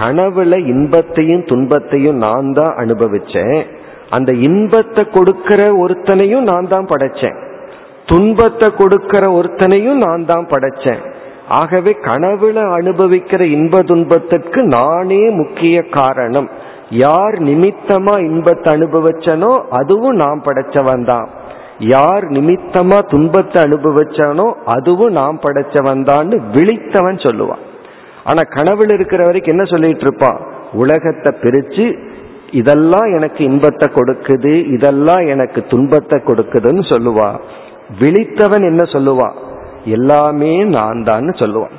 [0.00, 3.66] கனவுல இன்பத்தையும் துன்பத்தையும் நான் தான் அனுபவிச்சேன்.
[4.10, 7.36] அந்த இன்பத்தை கொடுக்கிற ஒருத்தனையும் நான் தான் படைச்சேன்.
[8.06, 11.00] துன்பத்தை கொடுக்கிற ஒருத்தனையும் நான் தான் படைச்சேன்.
[11.48, 16.48] ஆகவே கனவுல அனுபவிக்கிற இன்ப துன்பத்திற்கு நானே முக்கிய காரணம்.
[16.90, 21.28] யார் நிமித்தமா இன்பத்தை அனுபவிச்சனோ அதுவும் நாம் படைச்சவன் தான்.
[21.78, 27.64] யார் நிமித்தமா துன்பத்தை அனுபவிச்சானோ அதுவும் நாம் படைச்சவன் தான்னு விழித்தவன் சொல்லுவான்.
[28.24, 30.38] ஆனா கனவுல இருக்கிற வரைக்கும் என்ன சொல்லிட்டு இருப்பான்?
[30.72, 31.86] உலகத்தை பிரிச்சு
[32.50, 37.28] இதெல்லாம் எனக்கு இன்பத்தை கொடுக்குது இதெல்லாம் எனக்கு துன்பத்தை கொடுக்குதுன்னு சொல்லுவா
[38.00, 39.28] விழித்தவன் என்ன சொல்லுவா
[39.84, 41.76] எல்லாமே நான் தான் சொல்லுவான்.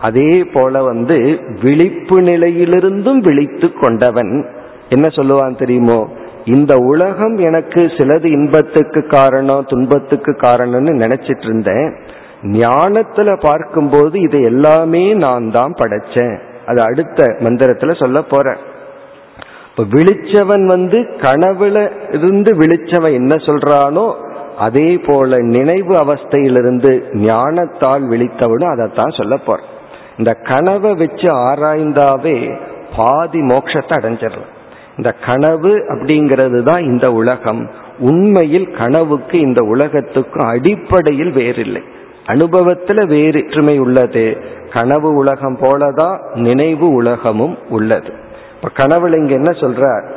[0.00, 4.46] அதே போல வந்து விழிப்பு நிலையிலிருந்தும் விழித்து கொண்டவன்.
[4.88, 6.08] என்ன சொல்லுவான் தெரியுமோ?
[6.44, 11.96] இந்த உலகம் எனக்கு சிலது இன்பத்துக்கு காரணம் துன்பத்துக்கு காரணம்னு நினைச்சிட்டு இருந்தேன்
[12.42, 16.38] ஞானத்துல பார்க்கும்போது இது எல்லாமே நான் தான் படைச்சேன்.
[16.66, 18.56] அது அடுத்த மந்திரத்துல சொல்ல போறேன்
[19.70, 24.14] இப்ப விழிச்சவன் வந்து கனவுல இருந்து விழிச்சவன் என்ன சொல்றானோ
[24.58, 29.74] அதே போல நினைவு அவஸ்தையிலிருந்து ஞானத்தால் விழித்தவனும் அதைத்தான் சொல்ல போறேன்.
[30.18, 32.60] இந்த கனவை வச்சு ஆராய்ந்தாவே
[32.96, 34.54] பாதி மோட்சத்தை அடைஞ்சிடலாம்.
[34.96, 37.70] இந்த கனவு அப்படிங்கிறது தான் இந்த உலகம்.
[37.98, 41.82] உண்மையில் கனவுக்கு இந்த உலகத்துக்கும் அடிப்படையில் வேறில்லை.
[42.26, 44.36] அனுபவத்தில் வேற்றுமை உள்ளது.
[44.72, 48.12] கனவு உலகம் போலதான் நினைவு உலகமும் உள்ளது.
[48.62, 50.14] இப்ப கனவுல இங்க என்ன சொல்றார்?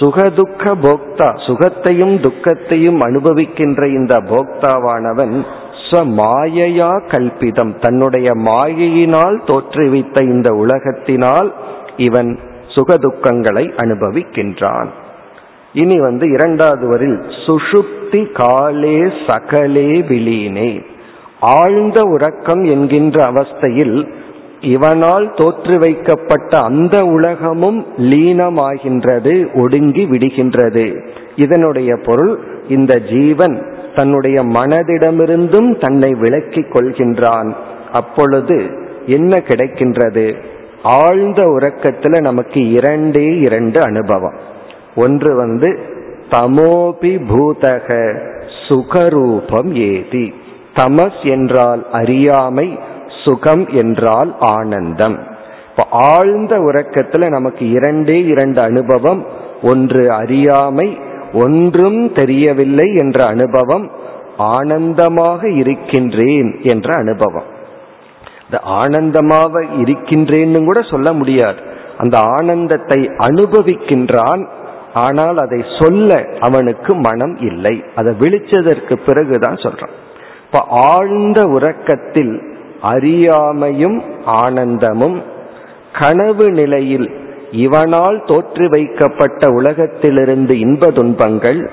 [0.00, 5.44] சுகதுக்க போக்தா சுகத்தையும் துக்கத்தையும் அனுபவிக்கின்ற இந்த போக்தாவானவன்
[5.92, 7.80] மாயையா கல்பிதம்.
[7.80, 11.52] தன்னுடைய மாயையினால் தோற்றுவித்த இந்த உலகத்தினால்
[11.96, 12.38] இவன்
[12.74, 14.86] சுகதுக்கங்களை அனுபவிக்கின்றான்.
[15.72, 20.84] இனி வந்து இரண்டாவது வரில் சுஷுப்தி காலே சகலே விலீனே.
[21.40, 24.08] ஆழ்ந்த உறக்கம் என்கின்ற அவஸ்தையில்
[24.60, 31.08] இவனால் தோற்று வைக்கப்பட்ட அந்த உலகமும் லீனமாகின்றது ஒடுங்கி விடுகின்றது.
[31.36, 33.75] இதனுடைய பொருள் இந்த ஜீவன்.
[33.96, 37.54] தன்னுடைய மனதிடமிருந்தும் தன்னை விளக்கிக் கொள்கின்றான்.
[37.92, 38.56] அப்பொழுது
[39.06, 40.26] என்ன கிடைக்கின்றது?
[40.82, 44.36] ஆழ்ந்த உறக்கத்துல நமக்கு இரண்டே இரண்டு அனுபவம்.
[44.96, 45.70] ஒன்று வந்து
[46.30, 47.88] தமோபி பூதக
[48.68, 50.34] சுகரூபம் ஏதி.
[50.74, 52.78] தமஸ் என்றால் அறியாமை
[53.24, 55.18] சுகம் என்றால் ஆனந்தம்.
[55.70, 59.26] இப்போ ஆழ்ந்த உறக்கத்துல நமக்கு இரண்டே இரண்டு அனுபவம்.
[59.62, 60.98] ஒன்று அறியாமை
[61.42, 63.86] ஒன்றும் தெரியவில்லை என்ற அனுபவம்
[64.38, 67.48] ஆனந்தமாக இருக்கின்றேன் என்ற அனுபவம்.
[68.42, 71.60] இந்த ஆனந்தமாக இருக்கின்றேன்னு கூட சொல்ல முடியாது.
[71.98, 74.42] அந்த ஆனந்தத்தை அனுபவிக்கின்றான்
[74.94, 77.76] ஆனால் அதை சொல்ல அவனுக்கு மனம் இல்லை.
[77.94, 79.94] அதை விழிச்சதற்கு பிறகுதான் சொல்றான்.
[80.46, 82.34] இப்ப ஆழ்ந்த உறக்கத்தில்
[82.82, 83.98] அறியாமையும்
[84.42, 85.16] ஆனந்தமும்
[86.00, 87.08] கனவு நிலையில்
[87.50, 91.70] இவனால் தோற்று வைக்கப்பட்ட உலகத்திலிருந்து இன்ப துன்பங்கள்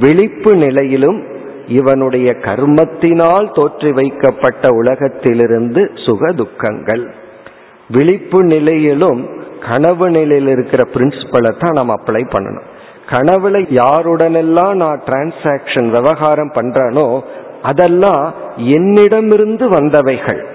[0.00, 1.22] விழிப்பு நிலையிலும்
[1.66, 7.10] இவனுடைய கர்மத்தினால் தோற்றி வைக்கப்பட்ட உலகத்திலிருந்து சுக துக்கங்கள்.
[7.90, 9.28] விழிப்பு நிலையிலும்
[9.70, 12.68] கனவு நிலையில் இருக்கிற பிரின்சிபலை தான் நாம் அப்ளை பண்ணணும்.
[13.10, 17.20] கனவுல யாருடனெல்லாம் நான் டிரான்சாக்ஷன் விவகாரம் பண்றேனோ
[17.62, 20.46] அதெல்லாம் என்னிடமிருந்து வந்தவைகள்.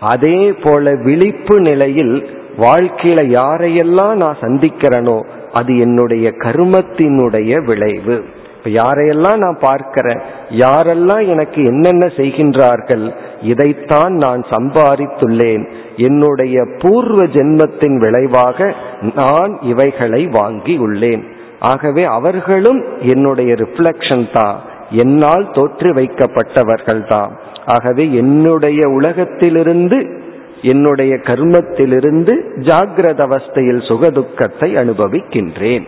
[0.00, 8.24] அதே போல விழிப்பு நிலையில் வாழ்க்கையில யாரையெல்லாம் நான் சந்திக்கிறேனோ அது என்னுடைய கருமத்தினுடைய விளைவு.
[8.56, 15.68] இப்ப யாரையெல்லாம் நான் பார்க்கிறேன் யாரெல்லாம் எனக்கு என்னென்ன செய்கின்றார்கள் இதைத்தான் நான் சம்பாதித்துள்ளேன்.
[15.96, 18.74] என்னுடைய பூர்வ ஜென்மத்தின் விளைவாக
[19.14, 21.22] நான் இவைகளை வாங்கி உள்ளேன்.
[21.58, 24.58] ஆகவே அவர்களும் என்னுடைய ரிஃப்ளெக்ஷன் தான்
[24.90, 27.32] என்னால் தோற்று வைக்கப்பட்டவர்கள் தான்
[27.64, 30.19] ஆகவே என்னுடைய உலகத்திலிருந்து
[30.62, 35.86] என்னுடைய கர்மத்திலிருந்து ஜாகிரத அவஸ்தையில் சுகதுக்கத்தை அனுபவிக்கின்றேன்.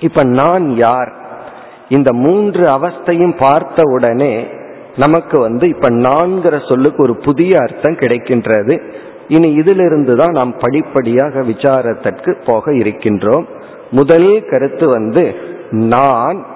[0.00, 1.12] இப்ப நான் யார்?
[1.88, 4.46] இந்த மூன்று அவஸ்தையும் பார்த்த உடனே
[4.96, 8.82] நமக்கு வந்து இப்ப நான்கிற சொல்லுக்கு ஒரு புதிய அர்த்தம் கிடைக்கின்றது.
[9.28, 13.44] இனி இதிலிருந்து தான் நாம் படிப்படியாக விசாரத்திற்கு போக இருக்கின்றோம்.
[13.90, 15.34] முதல் கருத்து வந்து
[15.70, 16.46] நான்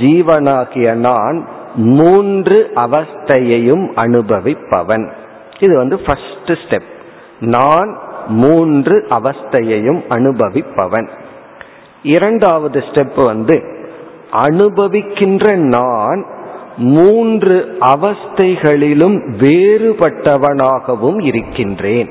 [0.00, 5.10] ஜீவனாகிய நான் மூன்று அவஸ்தையையும் அனுபவிப்பவன்.
[5.58, 6.88] இது வந்து ஃபர்ஸ்ட் ஸ்டெப்
[7.40, 11.08] நான் மூன்று அவஸ்தையையும் அனுபவிப்பவன்.
[12.02, 13.62] இரண்டாவது ஸ்டெப் வந்து
[14.32, 16.26] அனுபவிக்கின்ற நான்
[16.76, 22.10] மூன்று அவஸ்தைகளிலும் வேறுபட்டவனாகவும் இருக்கின்றேன்.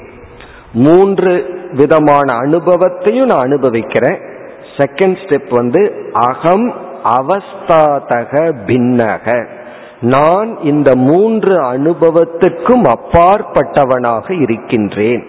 [0.74, 4.20] மூன்று விதமான அனுபவத்தையும் நான் அனுபவிக்கிறேன்.
[4.78, 9.48] செகண்ட் ஸ்டெப் வந்து அகம் அவஸ்தாதக பின்னக.
[10.02, 15.28] நான் இந்த மூன்று அனுபவத்துக்கும் அப்பாற்பட்டவனாக இருக்கின்றேன்.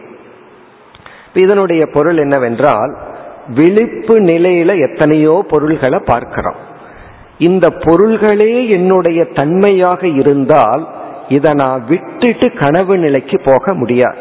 [1.35, 2.97] இதனுடைய பொருள் என்னவென்றால்
[3.55, 6.55] விழிப்பு நிலையில எத்தனையோ பொருள்களை பார்க்கிறோம்.
[7.39, 10.89] இந்த பொருள்களே என்னுடைய தன்மையாக இருந்தால்
[11.29, 14.17] இதை நான் விட்டுட்டு கனவு நிலைக்கு போக முடியாது.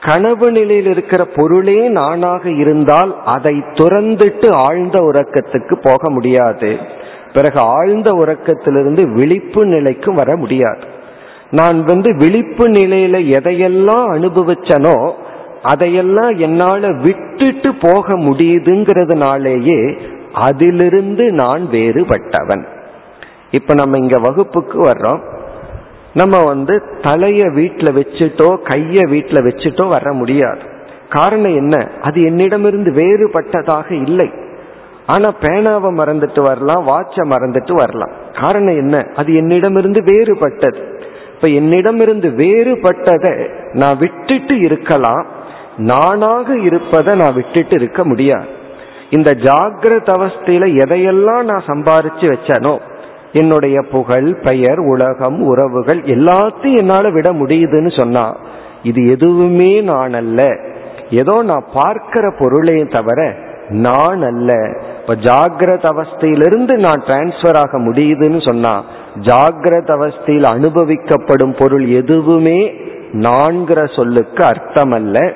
[0.00, 6.78] கனவு நிலையில் இருக்கிற பொருளே நானாக இருந்தால் அதை துறந்துட்டு ஆழ்ந்த உறக்கத்துக்கு போக முடியாது.
[7.34, 10.84] பிறகு ஆழ்ந்த உறக்கத்திலிருந்து விழிப்பு நிலைக்கும் வர முடியாது.
[11.50, 15.12] நான் வந்து விழிப்பு நிலையில எதையெல்லாம் அனுபவிச்சனோ
[15.62, 19.98] அதையெல்லாம் என்னால விட்டுட்டு போக முடியுதுங்கிறதுனாலேயே
[20.32, 22.64] அதிலிருந்து நான் வேறுபட்டவன்.
[23.50, 25.20] இப்ப நம்ம இங்க வகுப்புக்கு வர்றோம்.
[26.14, 30.60] நம்ம வந்து தலைய வீட்டில் வச்சுட்டோ கைய வீட்டில் வச்சுட்டோ வர முடியாது.
[31.08, 31.88] காரணம் என்ன?
[32.02, 34.30] அது என்னிடமிருந்து வேறுபட்டதாக இல்லை.
[35.06, 38.10] ஆனா பேனாவை மறந்துட்டு வரலாம் வாட்சை மறந்துட்டு வரலாம்.
[38.40, 39.06] காரணம் என்ன?
[39.16, 40.82] அது என்னிடமிருந்து வேறுபட்டது.
[41.34, 45.26] இப்ப என்னிடமிருந்து வேறுபட்டதை நான் விட்டுட்டு இருக்கலாம்.
[45.76, 48.46] நானாக இருப்பதை நான் விட்டுட்டு இருக்க முடியாது.
[49.10, 52.78] இந்த ஜாகிரத அவஸ்தையில எதையெல்லாம் நான் சம்பாரிச்சு வச்சனோ
[53.32, 58.36] என்னுடைய புகழ் பெயர் உலகம் உறவுகள் எல்லாத்தையும் என்னால விட முடியுதுன்னு சொன்னா
[58.82, 60.56] இது எதுவுமே நான் அல்ல
[61.10, 63.34] ஏதோ நான் பார்க்கிற பொருளே தவிர
[63.68, 64.72] நான் அல்ல
[65.06, 68.84] இப்ப ஜாகிரத அவஸ்தையிலிருந்து நான் டிரான்ஸ்பர் ஆக முடியுதுன்னு சொன்னா
[69.20, 72.72] ஜாகிரத அவஸ்தையில் அனுபவிக்கப்படும் பொருள் எதுவுமே
[73.12, 75.32] நான்கிற சொல்லுக்கு அர்த்தம் அல்ல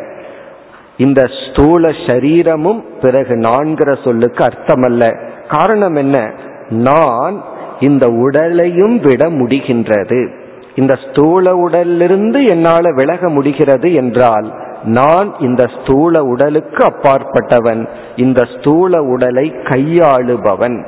[0.97, 5.31] இந்த ஸ்தூல சரீரமும் பிறகு நான்கிற சொல்லுக்கு அர்த்தமல்ல.
[5.49, 6.33] காரணம் என்ன?
[6.69, 7.43] நான்
[7.81, 10.29] இந்த உடலையும் விட முடிகின்றது.
[10.75, 14.55] இந்த ஸ்தூல உடலிலிருந்து என்னால விலக முடிகிறது என்றால்
[14.85, 17.89] நான் இந்த ஸ்தூல உடலுக்கு அப்பாற்பட்டவன்.
[18.17, 20.87] இந்த ஸ்தூல உடலை கையாளுபவன்.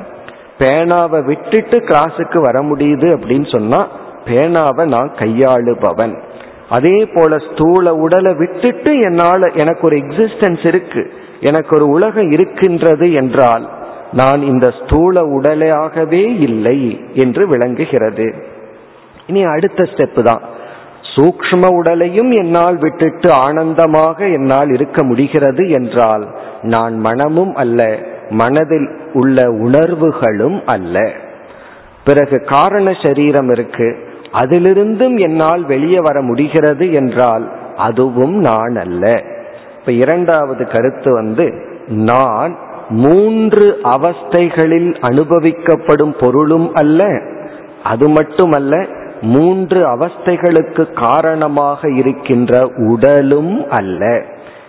[0.59, 3.87] பேனாவை விட்டுட்டு கிளாஸுக்கு வர முடியுது அப்படின்னு சொன்னா
[4.25, 6.21] பேனாவை நான் கையாளுபவன்.
[6.69, 11.13] அதே போல ஸ்தூல உடலை விட்டுட்டு என்னால் எனக்கு ஒரு எக்ஸிஸ்டன்ஸ் இருக்கு.
[11.39, 13.69] எனக்கு ஒரு உலகம் இருக்கின்றது என்றால்
[14.11, 18.35] நான் இந்த ஸ்தூல உடலாகவே இல்லை என்று விளங்குகிறது.
[19.27, 20.41] இனி அடுத்த ஸ்டெப் தான்.
[21.15, 26.27] சூக்ஷ்ம உடலையும் என்னால் விட்டுட்டு ஆனந்தமாக என்னால் இருக்க முடிகிறது என்றால்
[26.61, 27.97] நான் மனமும் அல்ல
[28.29, 31.11] மனதில் உள்ள உணர்வுகளும் அல்ல.
[32.03, 33.97] பிறகு காரண சரீரம் இருக்கு
[34.33, 39.23] அதிலிருந்தும் என்னால் வெளியே வர முடிகிறது என்றால் அதுவும் நான் அல்ல.
[39.79, 41.45] இப்ப இரண்டாவது கருத்து வந்து
[41.87, 42.57] நான்
[42.89, 47.21] மூன்று அவஸ்தைகளில் அனுபவிக்கப்படும் பொருளும் அல்ல
[47.83, 48.85] அது மட்டுமல்ல
[49.21, 54.23] மூன்று அவஸ்தைகளுக்கு காரணமாக இருக்கின்ற உடலும் அல்ல.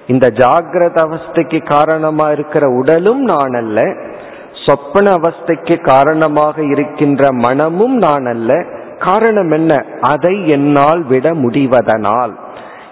[0.07, 3.95] இந்த ஜாகிரத அவஸ்தைக்கு காரணமா இருக்கிற உடலும் நான் அல்ல.
[4.67, 8.65] சொப்பன அவஸ்தைக்கு காரணமாக இருக்கின்ற மனமும் நான் அல்ல.
[8.99, 9.85] காரணம் என்ன?
[10.01, 12.33] அதை என்னால் விட முடிவதனால்.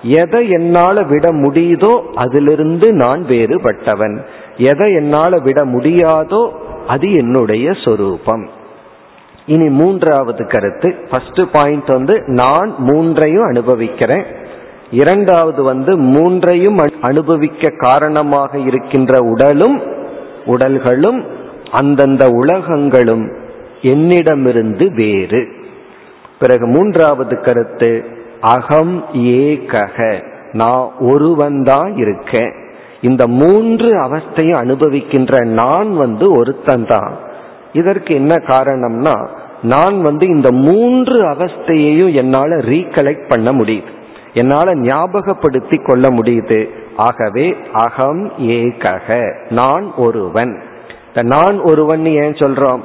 [0.03, 4.19] எதை என்னால் விட முடியுதோ அதிலிருந்து நான் வேறுபட்டவன்.
[4.57, 6.51] எதை என்னால் விட முடியாதோ
[6.87, 8.49] அது என்னுடைய சொரூபம்.
[9.47, 10.95] இனி மூன்றாவது கருத்து.
[11.11, 14.25] ஃபர்ஸ்ட் பாயிண்ட் வந்து நான் மூன்றையும் அனுபவிக்கிறேன்.
[14.91, 19.83] இரண்டாவது வந்து மூன்றையும் அனுபவிக்க காரணமாக இருக்கின்ற உடலும்
[20.47, 21.25] உடல்களும்
[21.71, 23.33] அந்தந்த உலகங்களும்
[23.83, 25.49] என்னிடமிருந்து வேறு.
[26.39, 28.05] பிறகு மூன்றாவது கருத்து
[28.41, 30.23] அகம் ஏகக.
[30.53, 32.53] நான் ஒருவன்தான் இருக்கேன்.
[33.01, 37.29] இந்த மூன்று அவஸ்தையும் அனுபவிக்கின்ற நான் வந்து ஒருத்தன் தான்.
[37.73, 39.29] இதற்கு என்ன காரணம்னா
[39.63, 43.91] நான் வந்து இந்த மூன்று அவஸ்தையையும் என்னால் ரீகலெக்ட் பண்ண முடியுது.
[44.33, 46.69] என்னால் ஞாபகப்படுத்தி கொள்ள முடியுது.
[46.97, 50.63] ஆகவே அகம் ஏகக நான் ஒருவன்.
[51.07, 52.81] இந்த நான் ஒருவன் ஏன் சொல்றோம்?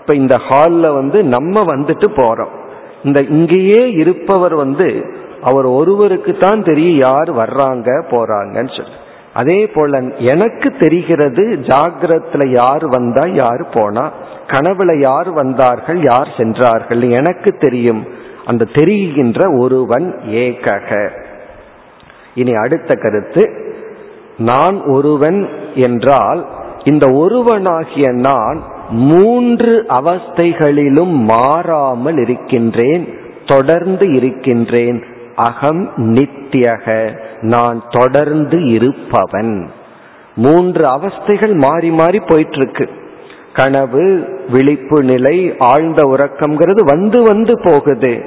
[0.00, 2.58] இப்ப இந்த ஹாலில் வந்து நம்ம வந்துட்டு போறோம்.
[3.04, 8.96] இந்த இங்கேயே இருப்பவர் வந்து அவர் ஒருவருக்கு தான் தெரியும் யார் வர்றாங்க போறாங்கன்னு சொல்லி.
[9.34, 14.12] அதே போல எனக்கு தெரிகிறது ஜாகிரத்துல யார் வந்தா யார் போனா
[14.46, 18.06] கனவுல யார் வந்தார்கள் யார் சென்றார்கள் எனக்கு தெரியும்.
[18.44, 21.08] அந்த தெரிகின்ற ஒருவன் ஏகக.
[22.34, 23.50] இனி அடுத்த கருத்து
[24.38, 26.46] நான் ஒருவன் என்றால்
[26.84, 35.04] இந்த ஒருவனாகிய நான் மூன்று அவஸ்தைகளிலும் மாறாமல் இருக்கின்றேன் தொடர்ந்து இருக்கின்றேன்.
[35.36, 39.70] அகம் நித்தியக நான் தொடர்ந்து இருப்பவன்.
[40.36, 42.90] மூன்று அவஸ்தைகள் மாறி மாறி போயிட்டு இருக்கு
[43.52, 48.24] கனவு விழிப்பு நிலை ஆழ்ந்த உறக்கம்ங்கிறது வந்து வந்து போகுது.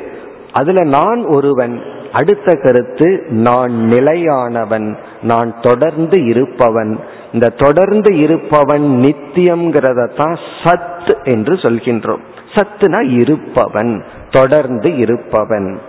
[0.53, 6.99] அதுல நான் ஒருவன் அடுத்த கருத்து நான் நிலையானவன் நான் தொடர்ந்து இருப்பவன்.
[7.33, 12.19] இந்த தொடர்ந்து இருப்பவன் நித்தியம்ங்கிறத தான் சத் என்று சொல்கின்றோம்.
[12.53, 15.79] சத்துனா இருப்பவன் தொடர்ந்து இருப்பவன்.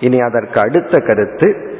[0.00, 1.78] இனி அதற்கு அடுத்த கருத்து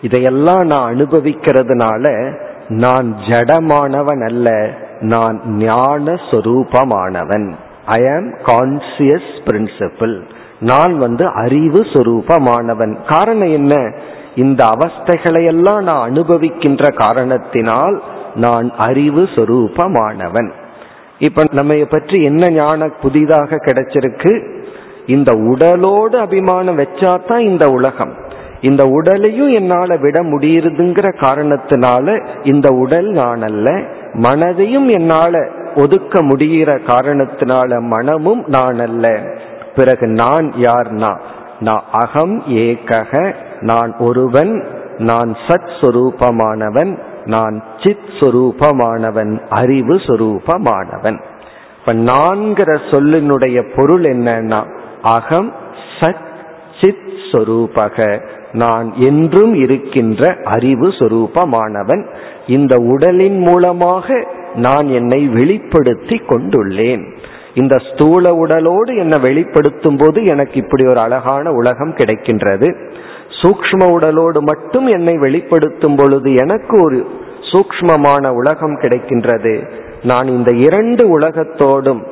[0.00, 2.34] இதையெல்லாம் நான் அனுபவிக்கிறதுனால
[2.68, 7.52] நான் ஜடமானவன் அல்ல நான் ஞான சொரூபமானவன்.
[7.86, 10.20] ஐ ஆம் கான்சியஸ் பிரின்சிபிள்
[10.60, 12.96] நான் வந்து அறிவு சொரூபமானவன்.
[13.08, 13.92] காரணம் என்ன?
[14.36, 18.02] இந்த அவஸ்தைகளையெல்லாம் நான் அனுபவிக்கின்ற காரணத்தினால்
[18.34, 20.50] நான் அறிவு சொரூபமானவன்.
[21.18, 24.55] இப்ப நம்ம பற்றி என்ன ஞான புதிதாக கிடைச்சிருக்கு?
[25.06, 28.24] இந்த உடலோடு அபிமானம் வச்சாதான் இந்த உலகம்.
[28.60, 33.70] இந்த உடலையும் என்னால விட முடியுதுங்கிற காரணத்தினால இந்த உடல் நான் அல்ல
[34.12, 39.20] மனதையும் என்னால ஒதுக்க முடிகிற காரணத்தினால மனமும் நான் அல்ல
[39.76, 41.18] பிறகு நான் யார்னா?
[41.60, 44.66] நான் அகம் ஏகக நான் ஒருவன்
[44.98, 51.20] நான் சத் சுரூபமானவன் நான் சித் சொரூபமானவன் அறிவு சுரூபமானவன்.
[51.80, 54.74] இப்ப நான்கிற சொல்லினுடைய பொருள் என்னன்னா
[55.06, 55.52] அகம்
[56.00, 56.24] சத்
[56.80, 58.28] சித் சொரூபக.
[58.52, 62.06] நான் என்றும் இருக்கின்ற அறிவு சொரூபமானவன்.
[62.46, 67.16] இந்த உடலின் மூலமாக நான் என்னை வெளிப்படுத்தி கொண்டுள்ளேன்.
[67.54, 72.90] இந்த ஸ்தூல உடலோடு என்னை வெளிப்படுத்தும் போது எனக்கு இப்படி ஒரு அழகான உலகம் கிடைக்கின்றது.
[73.42, 77.06] சூக்ம உடலோடு மட்டும் என்னை வெளிப்படுத்தும் பொழுது எனக்கு ஒரு
[77.40, 79.70] சூக்மமான உலகம் கிடைக்கின்றது.
[80.02, 82.02] நான் இந்த இரண்டு உலகத்தோடும்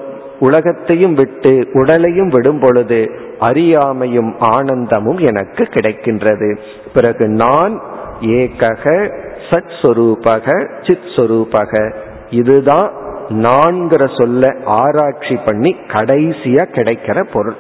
[0.40, 3.10] உலகத்தையும் விட்டு உடலையும் விடும் பொழுது
[3.40, 6.58] அறியாமையும் ஆனந்தமும் எனக்கு கிடைக்கின்றது.
[6.94, 7.82] பிறகு நான்
[8.20, 9.14] ஏகக
[9.50, 11.94] சத் சொரூபக சித் சொரூபக.
[12.30, 12.90] இதுதான்
[13.28, 17.56] நான்கிற சொல்ல ஆராய்ச்சி பண்ணி கடைசியா கிடைக்கிற பொருள்.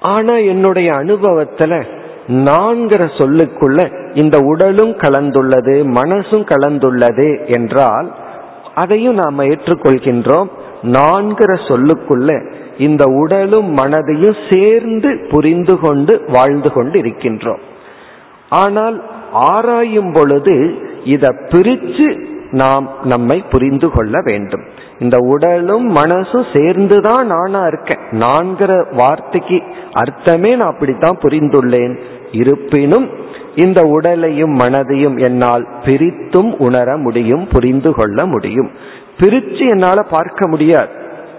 [0.00, 1.82] ஆனா என்னுடைய அனுபவத்துல
[2.28, 8.14] நான்கிற சொல்லுக்குள்ள இந்த உடலும் கலந்துள்ளது மனசும் கலந்துள்ளது என்றால்
[8.74, 10.48] அதையும் நாம் ஏற்றுக்கொள்கின்றோம்.
[10.82, 17.62] நான்கிற சொல்லுக்குள்ள இந்த உடலும் மனதையும் சேர்ந்து புரிந்து கொண்டு வாழ்ந்து கொண்டு இருக்கின்றோம்
[18.48, 19.02] ஆனால்
[19.32, 20.74] ஆராயும் பொழுது
[21.04, 24.62] இதை பிரித்து நாம் நம்மை புரிந்து கொள்ள வேண்டும்.
[24.98, 28.02] இந்த உடலும் மனசும் சேர்ந்துதான் நானா இருக்கேன்.
[28.10, 29.62] நான்கிற வார்த்தைக்கு
[29.92, 31.98] அர்த்தமே நான் அப்படித்தான் புரிந்துள்ளேன்.
[32.32, 33.10] இருப்பினும்
[33.54, 38.70] இந்த உடலையும் மனதையும் என்னால் பிரித்தும் உணர முடியும் புரிந்து கொள்ள முடியும்.
[39.20, 40.88] பிரிச்சு என்னால பார்க்க முடியாது.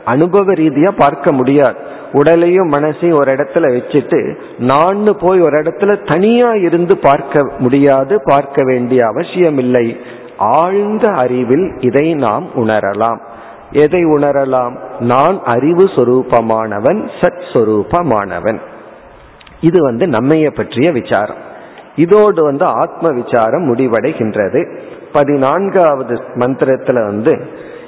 [0.06, 1.92] அனுபவ ரீதியா பார்க்க முடியாது.
[2.12, 9.06] உடலையும் மனசையும் ஒரு இடத்துல வச்சுட்டு நான் போய் ஒரு இடத்துல தனியா இருந்து பார்க்க முடியாது பார்க்க வேண்டிய
[9.06, 9.98] அவசியம் இல்லை
[10.38, 13.20] ஆழ்ந்த அறிவில் இதை நாம் உணரலாம்.
[13.72, 14.78] எதை உணரலாம்?
[15.00, 18.60] நான் அறிவு சொரூபமானவன் சத் சொரூபமானவன்.
[19.62, 21.52] இது வந்து நம்மைய பற்றிய விசாரம்.
[21.96, 24.80] இதோடு வந்து ஆத்ம விசாரம் முடிவடைகின்றது.
[25.14, 27.42] பதினான்காவது மந்திரத்துல வந்து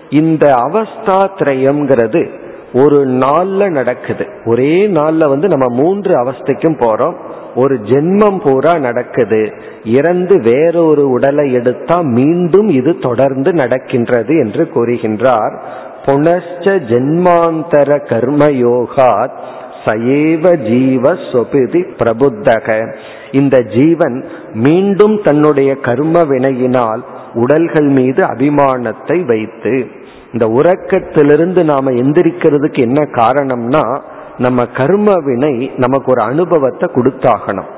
[0.09, 2.30] இந்த அவஸ்தா திரயம்ங்கிறது
[2.73, 4.26] ஒரு நாள்ல நடக்குது.
[4.45, 7.15] ஒரே நாள்ல வந்து நம்ம மூன்று அவஸ்தைக்கும் போறோம்.
[7.55, 9.53] ஒரு ஜென்மம் பூரா நடக்குது.
[9.84, 15.59] இறந்து வேறொரு உடலை எடுத்தா மீண்டும் இது தொடர்ந்து நடக்கின்றது என்று கூறுகின்றார்.
[16.05, 19.38] புனஷ்ட ஜென்மாந்தர கர்மயோகாத்
[19.86, 22.95] சயேவ ஜீவ சொபிதி பிரபுத்தக.
[23.32, 27.03] இந்த ஜீவன் மீண்டும் தன்னுடைய கர்ம வினையினால்
[27.36, 34.01] உடல்கள் மீது அபிமானத்தை வைத்து இந்த உறக்கத்திலிருந்து நாம எந்திரிக்கிறதுக்கு என்ன காரணம்னா
[34.38, 37.69] நம்ம கர்ம வினை நமக்கு ஒரு அனுபவத்தை கொடுத்தாகணும்.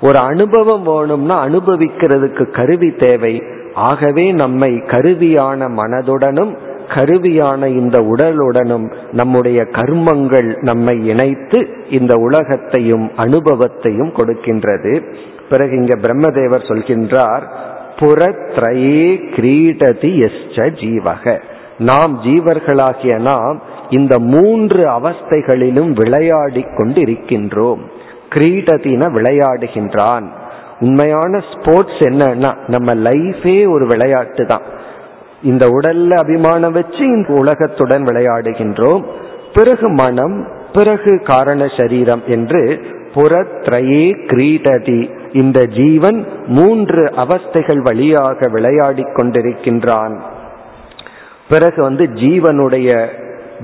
[0.00, 3.42] ஒரு அனுபவம் வேணும்னா அனுபவிக்கிறதுக்கு கருவி தேவை.
[3.74, 6.56] ஆகவே நம்மை கருவியான மனதுடனும்
[6.88, 14.92] கருவியான இந்த உடலுடனும் நம்முடைய கர்மங்கள் நம்மை இணைத்து இந்த உலகத்தையும் அனுபவத்தையும் கொடுக்கின்றது.
[15.48, 17.46] பிறகு இங்க பிரம்மதேவர் சொல்கின்றார்
[17.98, 19.04] புறத்ரயே
[19.36, 21.40] கிரீடதி எஸ்ச ஜீவக.
[21.78, 27.78] நாம் ஜீவர்களாகிய நாம் இந்த மூன்று அவஸ்தைகளிலும் விளையாடி கொண்டு இருக்கின்றோம்
[28.34, 30.26] கிரீடத்தின விளையாடுகின்றான்.
[30.80, 34.62] உண்மையான ஸ்போர்ட்ஸ் என்னன்னா நம்ம லைஃபே ஒரு விளையாட்டு தான்.
[35.42, 39.04] இந்த உடல்ல அபிமானம் வச்சு இந்த உலகத்துடன் விளையாடுகின்றோம்.
[39.54, 42.80] பிறகு மனம் பிறகு காரண சரீரம் என்று
[43.14, 50.20] புறத்ரயே கிரீடதி இந்த ஜீவன் மூன்று அவஸ்தைகள் வழியாக விளையாடி கொண்டிருக்கின்றான்.
[51.48, 53.06] பிறகு வந்து ஜீவனுடைய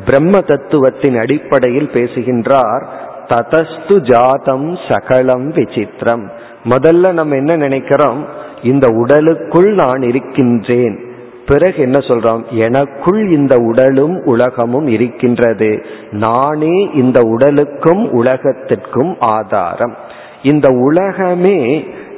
[0.04, 2.88] பிரம்ம தத்துவத்தின் அடிப்படையில் பேசுகின்றார்
[3.26, 6.28] ததஸ்து ஜாதம் சகலம் விசித்திரம்.
[6.64, 8.26] முதல்ல நம்ம என்ன நினைக்கிறோம்?
[8.62, 10.98] இந்த உடலுக்குள் நான் இருக்கின்றேன்.
[11.46, 12.44] பிறகு என்ன சொல்றோம்?
[12.50, 15.84] எனக்குள் இந்த உடலும் உலகமும் இருக்கின்றது.
[16.10, 19.94] நானே இந்த உடலுக்கும் உலகத்திற்கும் ஆதாரம்.
[20.42, 21.58] இந்த உலகமே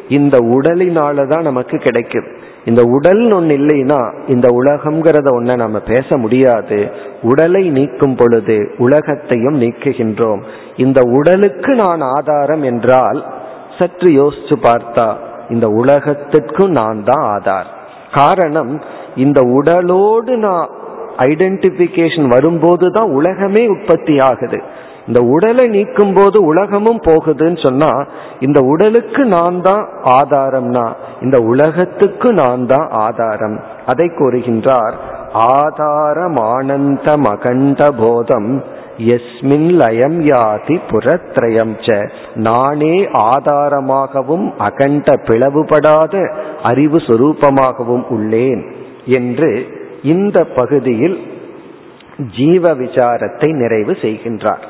[0.08, 2.30] இந்த உடலினால தான் நமக்கு கிடைக்குது
[2.64, 6.78] இந்த உடல் ஒன்று இல்லைன்னா இந்த உலகம்ங்கிறத ஒன்ன நம்ம பேச முடியாது.
[7.22, 10.40] உடலை நீக்கும் பொழுது உலகத்தையும் நீக்குகின்றோம்.
[10.76, 13.24] இந்த உடலுக்கு நான் ஆதாரம் என்றால்
[13.78, 15.16] சற்று யோசிச்சு பார்த்தா
[15.48, 17.68] இந்த உலகத்திற்கும் நான் தான் ஆதார்.
[18.12, 18.72] காரணம்
[19.16, 20.68] இந்த உடலோடு நான்
[21.18, 24.60] ஐடென்டிபிகேஷன் வரும்போது தான் உலகமே உற்பத்தி ஆகுது
[25.06, 28.06] இந்த உடலை நீக்கும் போது உலகமும் போகுதுன்னு சொன்னா
[28.40, 30.86] இந்த உடலுக்கு நான் தான் ஆதாரம்னா
[31.20, 33.58] இந்த உலகத்துக்கு நான் தான் ஆதாரம்.
[33.86, 34.94] அதை கூறுகின்றார்
[35.32, 38.62] ஆதாரம் ஆனந்த மகண்ட போதம்
[38.98, 42.10] எஸ்மின் லயம் யாதி புறத்ரயம் ச.
[42.34, 46.14] நானே ஆதாரமாகவும் அகண்ட பிளவுபடாத
[46.62, 48.62] அறிவு சுரூபமாகவும் உள்ளேன்
[49.06, 49.50] என்று
[50.02, 51.18] இந்த பகுதியில்
[52.36, 54.64] ஜீவ விசாரத்தை நிறைவு செய்கின்றார்.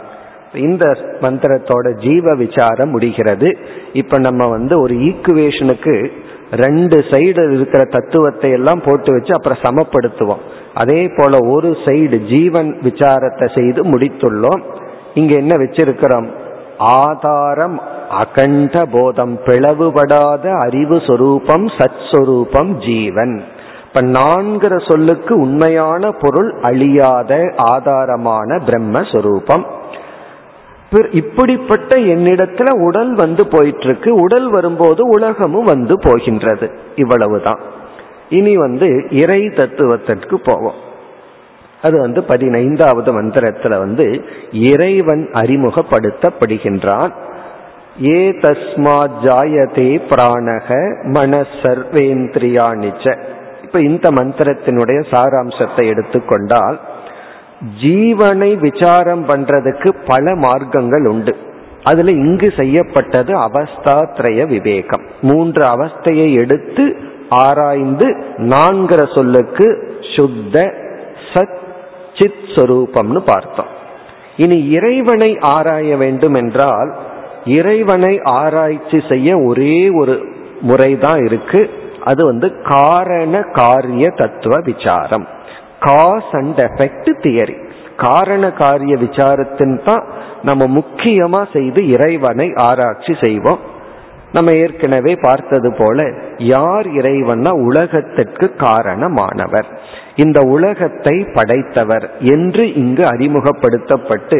[0.57, 0.87] இந்த
[1.21, 3.59] மந்திரத்தோட ஜீவ விசாரம் முடிகிறது.
[3.93, 6.11] இப்ப நம்ம வந்து ஒரு ஈக்குவேஷனுக்கு
[6.51, 10.43] ரெண்டு சைடு இருக்கிற தத்துவத்தை எல்லாம் போட்டு வச்சு அப்புறம் சமப்படுத்துவோம்.
[10.75, 14.63] அதே போல ஒரு சைடு ஜீவன் விசாரத்தை செய்து முடித்துள்ளோம்.
[15.15, 16.29] இங்க என்ன வச்சிருக்கிறோம்?
[16.79, 17.81] ஆதாரம்
[18.11, 23.43] அகண்ட போதம் பிளவுபடாத அறிவு சொரூபம் சத் சொரூபம் ஜீவன்.
[23.87, 29.65] இப்ப நான்கிற சொல்லுக்கு உண்மையான பொருள் அழியாத ஆதாரமான பிரம்மஸ்வரூபம்
[31.11, 36.71] இப்படிப்பட்ட என்னிடத்துல உடல் வந்து போயிட்டு இருக்கு உடல் வரும்போது உலகமும் வந்து போகின்றது.
[36.95, 37.61] இவ்வளவுதான்.
[38.29, 40.93] இனி வந்து இறை தத்துவத்திற்கு போவோம்.
[41.83, 47.13] அது வந்து பதினைந்தாவது மந்திரத்துல வந்து இறைவன் அறிமுகப்படுத்தப்படுகின்றான்.
[48.05, 53.19] ஏ தஸ்மாத் ஜாயதே பிராணக மன சர்வேந்திரியாணிச்ச.
[53.63, 56.81] இப்ப இந்த மந்திரத்தினுடைய சாராம்சத்தை எடுத்துக்கொண்டால்
[57.83, 61.37] ஜீவனை விசாரம் பண்றதுக்கு பல மார்க்கங்கள் உண்டு.
[61.83, 65.03] அதுல இங்கு செய்யப்பட்டது அவஸ்தாத்ரய விவேகம்.
[65.21, 66.97] மூன்று அவஸ்தையை எடுத்து
[67.29, 70.75] ஆராய்ந்து நான்கிற சொல்லுக்கு சுத்த
[71.35, 71.57] சத்
[72.15, 73.67] சித் சொரூபம்னு பார்த்தோம்.
[74.37, 76.95] இனி இறைவனை ஆராய வேண்டும் என்றால்
[77.45, 80.25] இறைவனை ஆராய்ச்சி செய்ய ஒரே ஒரு
[80.61, 81.71] முறைதான் இருக்கு.
[82.05, 85.34] அது வந்து காரண காரிய தத்துவ விசாரம்.
[85.87, 87.57] காஸ் அண்ட் எஃபெக்ட் தியரி
[87.97, 90.05] காரண காரிய விசாரத்தின் தான்
[90.43, 93.61] நம்ம முக்கியமா செய்து இறைவனை ஆராய்ச்சி செய்வோம்.
[94.33, 95.99] நம்ம ஏற்கனவே பார்த்தது போல
[96.53, 99.69] யார் இறைவன்னா உலகத்திற்கு காரணமானவர்.
[100.17, 104.39] இந்த உலகத்தை படைத்தவர் என்று இங்கு அறிமுகப்படுத்தப்பட்டு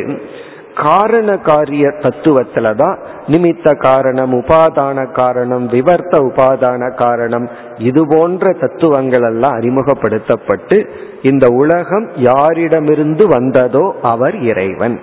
[0.75, 7.49] காரண காரிய தத்துவத்துல தான் நிமித்த காரணம் உபாதான காரணம் விவர்த்த உபாதான காரணம்
[7.79, 10.91] இது போன்ற தத்துவங்கள் எல்லாம் அறிமுகப்படுத்தப்பட்டு
[11.23, 15.01] இந்த உலகம் யாரிடமிருந்து வந்ததோ அவர் இறைவன்.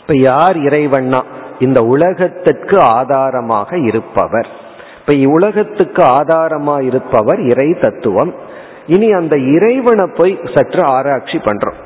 [0.00, 1.22] இப்ப யார் இறைவன்னா?
[1.58, 4.46] இந்த உலகத்திற்கு ஆதாரமாக இருப்பவர்.
[5.06, 8.34] இப்ப உலகத்துக்கு ஆதாரமா இருப்பவர் இறை தத்துவம்.
[8.86, 11.84] இனி அந்த இறைவனை போய் சற்று ஆராய்ச்சி பண்றோம்.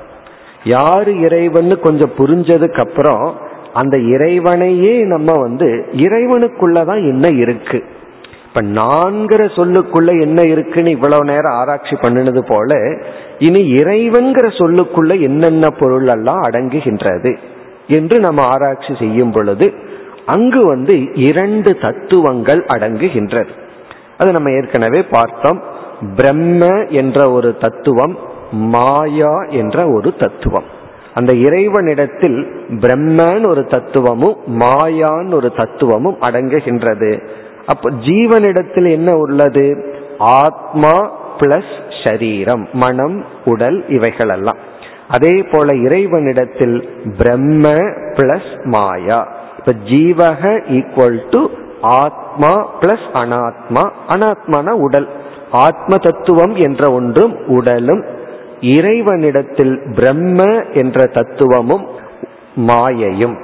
[0.65, 3.37] யாரு இறைவன் கொஞ்சம் புரிஞ்சதுக்கு அப்புறம்
[3.75, 7.85] அந்த இறைவனையே நம்ம வந்து இறைவனுக்குள்ளதான் என்ன இருக்கு?
[8.47, 12.99] இப்ப நான்கிற சொல்லுக்குள்ள என்ன இருக்குன்னு இவ்வளவு நேரம் ஆராய்ச்சி பண்ணினது போல
[13.39, 17.37] இனி இறைவன்கிற சொல்லுக்குள்ள என்னென்ன பொருள் எல்லாம் அடங்குகின்றது
[17.87, 19.73] என்று நம்ம ஆராய்ச்சி செய்யும் பொழுது
[20.27, 23.49] அங்கு வந்து இரண்டு தத்துவங்கள் அடங்குகின்றது.
[24.19, 25.63] அது நம்ம ஏற்கனவே பார்த்தோம்.
[26.17, 28.19] பிரம்ம என்ற ஒரு தத்துவம்
[28.51, 30.65] மாயா என்ற ஒரு தத்துவம்.
[31.15, 37.29] அந்த இறைவனிடத்தில் பிரம்மன் ஒரு தத்துவமும் மாயான் ஒரு தத்துவமும் அடங்குகின்றது.
[37.67, 39.95] அப்ப ஜீவனிடத்தில் என்ன உள்ளது?
[40.19, 44.57] ஆத்மா பிளஸ் ஷரீரம் மனம் உடல் இவைகளெல்லாம்.
[45.09, 46.89] அதே போல இறைவனிடத்தில்
[47.19, 47.69] பிரம்ம
[48.17, 49.29] பிளஸ் மாயா.
[49.59, 51.47] இப்ப ஜீவக ஈக்குவல் டு
[51.81, 53.91] ஆத்மா பிளஸ் அனாத்மா.
[54.09, 55.09] அனாத்மான உடல்.
[55.51, 58.05] ஆத்ம தத்துவம் என்ற ஒன்றும் உடலும்
[58.61, 61.87] இறைவனிடத்தில் பிரம்ம என்ற தத்துவமும்
[62.57, 63.37] மாயையும்.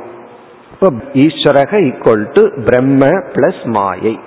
[0.72, 4.18] இப்ப ஈஸ்வரக ஈக்குவல் டு பிரம்ம பிளஸ் மாயை.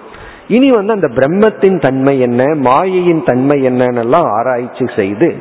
[0.47, 5.35] இனி வந்து அந்த பிரம்மத்தின் தன்மை என்ன மாயையின் தன்மை என்னன்னெல்லாம் ஆராய்ச்சி செய்து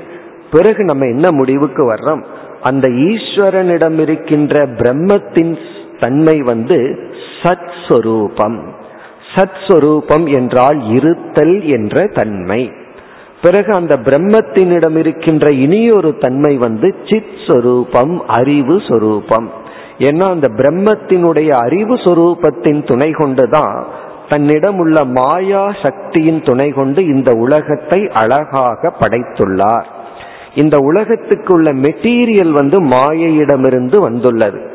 [0.51, 2.23] பிறகு நம்ம என்ன முடிவுக்கு வர்றோம்?
[2.63, 5.59] அந்த ஈஸ்வரனிடம் இருக்கின்ற பிரம்மத்தின்
[6.01, 6.99] தன்மை வந்து
[7.43, 8.75] சத் சொரூபம்
[9.35, 12.73] சத் சொரூபம் என்றால் இருத்தல் என்ற தன்மை.
[13.43, 19.51] பிறகு அந்த பிரம்மத்தினிடம் இருக்கின்ற இனியொரு தன்மை வந்து சித் சொரூபம் அறிவு சொரூபம்.
[19.99, 23.87] ஏன்னா அந்த பிரம்மத்தினுடைய அறிவு சொரூபத்தின் துணை கொண்டுதான்
[24.29, 29.85] தன்னிடம் உள்ள மாயா சக்தியின் துணை கொண்டு இந்த உலகத்தை அழகாக படைத்துள்ளார்.
[30.55, 34.71] இந்த உலகத்துக்கு உள்ள மெட்டீரியல் வந்து மாயையிடமிருந்து வந்துள்ளது.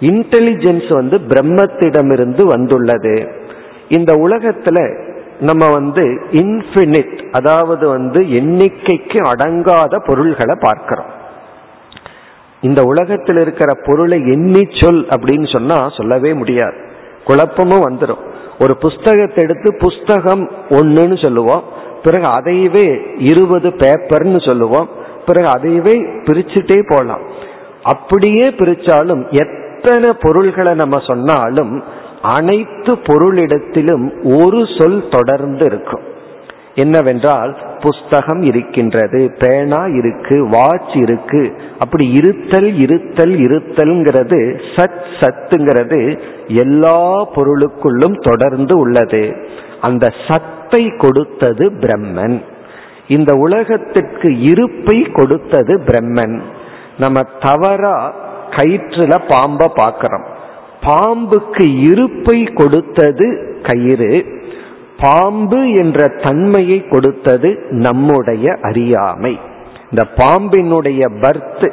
[0.00, 3.28] இன்டெலிஜென்ஸ் வந்து பிரம்மத்திடமிருந்து வந்துள்ளது.
[3.88, 5.06] இந்த உலகத்துல
[5.40, 11.06] நம்ம வந்து இன்ஃபினிட் அதாவது வந்து எண்ணிக்கைக்கு அடங்காத பொருள்களை பார்க்கிறோம்.
[12.60, 16.76] இந்த உலகத்தில் இருக்கிற பொருளை எண்ணி சொல் அப்படின்னு சொன்னா சொல்லவே முடியாது.
[17.24, 18.22] குழப்பமும் வந்துடும்
[18.58, 21.62] ஒரு புஸ்தகத்தை எடுத்து புஸ்தகம் ஒன்றுன்னு சொல்லுவோம்.
[22.02, 24.88] பிறகு அதையவே இருபது பேப்பர்னு சொல்லுவோம்.
[25.26, 27.20] பிறகு அதையவே பிரிச்சுட்டே போகலாம்
[27.82, 31.84] அப்படியே பிரிச்சாலும் எத்தனை பொருள்களை நம்ம சொன்னாலும்
[32.22, 36.00] அனைத்து பொருளிடத்திலும் ஒரு சொல் தொடர்ந்து இருக்கும்.
[36.74, 48.28] என்னவென்றால் புஸ்தகம் இருக்கின்றது பேனா இருக்கு வாட்ச் இருக்கு அப்படி இருத்தல் இருத்தல் இருத்தல்ங்கிறது சத் சத்துங்கிறது எல்லா பொருளுக்குள்ளும்
[48.28, 49.36] தொடர்ந்து உள்ளது.
[49.80, 52.42] அந்த சத்தை கொடுத்தது பிரம்மன்.
[53.08, 56.40] இந்த உலகத்திற்கு இருப்பை கொடுத்தது பிரம்மன்.
[56.98, 58.14] நம்ம தவறா
[58.50, 60.36] கயிற்றுல பாம்ப பார்க்கிறோம்
[60.88, 63.26] பாம்புக்கு இருப்பை கொடுத்தது
[63.62, 64.24] கயிறு
[65.00, 69.38] பாம்பு என்ற தன்மையை கொடுத்தது நம்முடைய அறியாமை.
[69.90, 71.72] இந்த பாம்பினுடைய பர்த்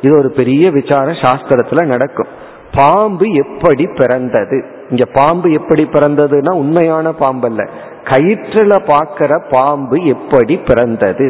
[0.00, 2.30] இது ஒரு பெரிய விசாரம் சாஸ்திரத்துல நடக்கும்.
[2.74, 4.64] பாம்பு எப்படி பிறந்தது?
[4.90, 7.62] இங்க பாம்பு எப்படி பிறந்ததுன்னா உண்மையான பாம்பு அல்ல
[8.04, 11.26] கயிற்றுல பார்க்கிற பாம்பு எப்படி பிறந்தது?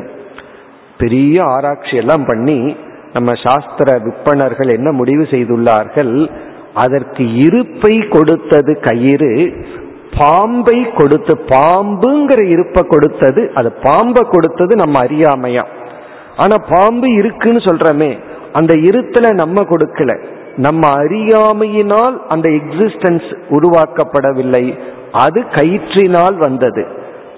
[0.98, 2.76] பெரிய ஆராய்ச்சி எல்லாம் பண்ணி
[3.12, 6.30] நம்ம சாஸ்திர விற்பனர்கள் என்ன முடிவு செய்துள்ளார்கள்?
[6.74, 9.52] அதற்கு இருப்பை கொடுத்தது கயிறு
[10.18, 15.64] பாம்பை கொடுத்து பாம்புங்கிற இருப்பை கொடுத்தது அது பாம்பை கொடுத்தது நம்ம அறியாமையா?
[16.36, 18.18] ஆனா பாம்பு இருக்குன்னு சொல்றமே
[18.52, 20.24] அந்த இருத்துல நம்ம கொடுக்கல.
[20.56, 24.78] நம்ம அறியாமையினால் அந்த எக்ஸிஸ்டன்ஸ் உருவாக்கப்படவில்லை.
[25.12, 26.86] அது கயிற்றினால் வந்தது.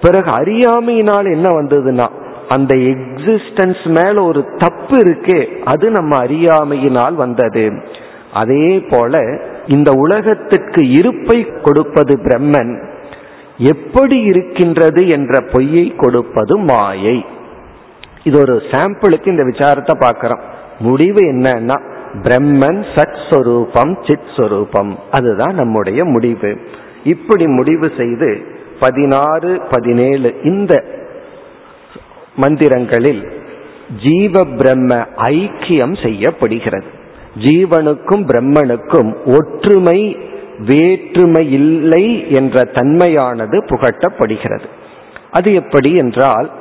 [0.01, 2.07] பிறகு அறியாமையினால் என்ன வந்ததுன்னா
[2.47, 7.71] அந்த எக்ஸிஸ்டன்ஸ் மேல ஒரு தப்பு இருக்கே அது நம்ம அறியாமையினால் வந்தது.
[8.33, 12.91] அதே போல இந்த உலகத்திற்கு இருப்பை கொடுப்பது பிரம்மன்.
[13.57, 17.25] எப்படி இருக்கின்றது என்ற பொய்யை கொடுப்பது மாயை.
[18.23, 20.39] இது ஒரு சாம்பிளுக்கு இந்த விசாரத்தை பார்க்கிறோம்.
[20.79, 21.77] முடிவு என்னன்னா
[22.23, 26.57] பிரம்மன் சத் சொரூபம் சித் சொரூபம் அதுதான் நம்முடைய முடிவு.
[27.03, 28.45] இப்படி முடிவு செய்து
[28.79, 30.83] பதினாறு பதினேழு இந்த
[32.41, 33.31] மந்திரங்களில்
[34.03, 37.01] ஜீவ பிரம்ம ஐக்கியம் செய்யப்படுகிறது.
[37.37, 40.17] ஜீவனுக்கும் பிரம்மனுக்கும் ஒற்றுமை
[40.59, 44.67] வேற்றுமை இல்லை என்ற தன்மையானது புகட்டப்படுகிறது.
[45.31, 46.51] அது எப்படி என்றால்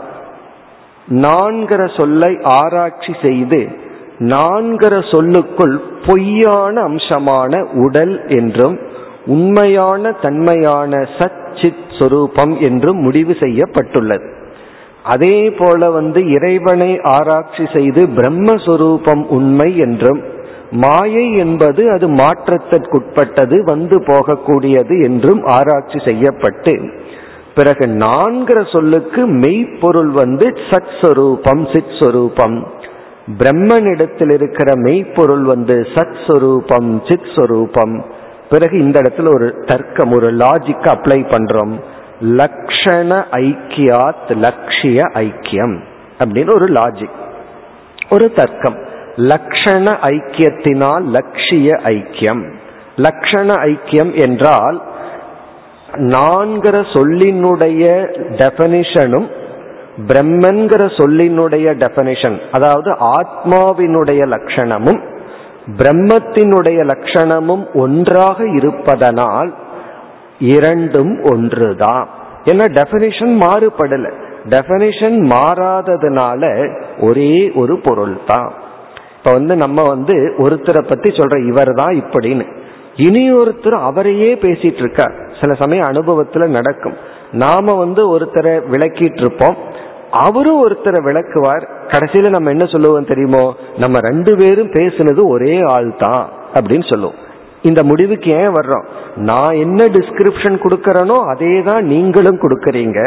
[1.11, 3.68] நான்கிற சொல்லை ஆராய்ச்சி செய்து
[4.18, 8.79] நான்கிற சொல்லுக்குள் பொய்யான அம்சமான உடல் என்றும்
[9.27, 14.35] உண்மையான தன்மையான சச்சித் சொரூபம் என்றும் முடிவு செய்யப்பட்டுள்ளது.
[15.03, 20.23] அதே போல வந்து இறைவனை ஆராய்ச்சி செய்து பிரம்மஸ்வரூபம் உண்மை என்றும்
[20.73, 26.91] மாயை என்பது அது மாற்றத்திற்குட்பட்டது வந்து போகக்கூடியது என்றும் ஆராய்ச்சி செய்யப்பட்டு
[27.55, 32.66] பிறகு நான்கிற சொல்லுக்கு மெய்ப்பொருள் வந்து சத் சொரூபம் சித் சொரூபம்
[33.39, 38.05] பிரம்மனிடத்தில் இருக்கிற மெய்ப்பொருள் வந்து சத் சொரூபம் சித் சொரூபம்
[38.49, 41.81] பிறகு இந்த இடத்துல ஒரு தர்க்கம் ஒரு லாஜிக் அப்ளை பண்றோம்.
[42.20, 45.77] லக்ஷண ஐக்கியாத் லட்சிய ஐக்கியம்
[46.25, 47.18] அப்படின்னு ஒரு லாஜிக்
[48.11, 48.91] ஒரு தர்க்கம்.
[49.17, 52.53] லக்ஷண ஐக்கியத்தினால் லட்சிய ஐக்கியம்.
[52.97, 54.83] லக்ஷண ஐக்கியம் என்றால்
[55.93, 57.85] நான்கிற சொல்லினுடைய
[58.29, 59.31] டெபனிஷனும்
[60.07, 65.11] பிரம்மன்கிற சொல்லினுடைய டெபனிஷன் அதாவது ஆத்மாவினுடைய லட்சணமும்
[65.67, 69.55] பிரம்மத்தினுடைய லட்சணமும் ஒன்றாக இருப்பதனால்
[70.39, 72.09] இரண்டும் ஒன்றுதான்.
[72.45, 74.13] ஏன்னா டெபனிஷன் மாறுபடல.
[74.49, 76.43] டெபனிஷன் மாறாததுனால
[77.01, 78.53] ஒரே ஒரு பொருள் தான்
[79.25, 82.47] இப்ப வந்து நம்ம வந்து ஒருத்தரை பத்தி சொல்ற இவர் தான் இப்படின்னு.
[82.97, 86.97] இனி ஒருத்தர் அவரையே பேசிட்டு இருக்கார் சில சமயம் அனுபவத்துல நடக்கும்.
[87.33, 89.57] நாம வந்து ஒருத்தரை விளக்கிட்டு இருப்போம்
[90.11, 91.68] அவரும் ஒருத்தரை விளக்குவார்.
[91.87, 93.55] கடைசியில நம்ம என்ன சொல்லுவோம் தெரியுமோ?
[93.79, 97.22] நம்ம ரெண்டு பேரும் பேசுனது ஒரே ஆள் தான் அப்படின்னு சொல்லுவோம்.
[97.63, 98.85] இந்த முடிவுக்கு ஏன் வர்றோம்?
[99.17, 103.01] நான் என்ன டிஸ்கிரிப்ஷன் கொடுக்கறனோ அதே தான் நீங்களும் கொடுக்கறீங்க.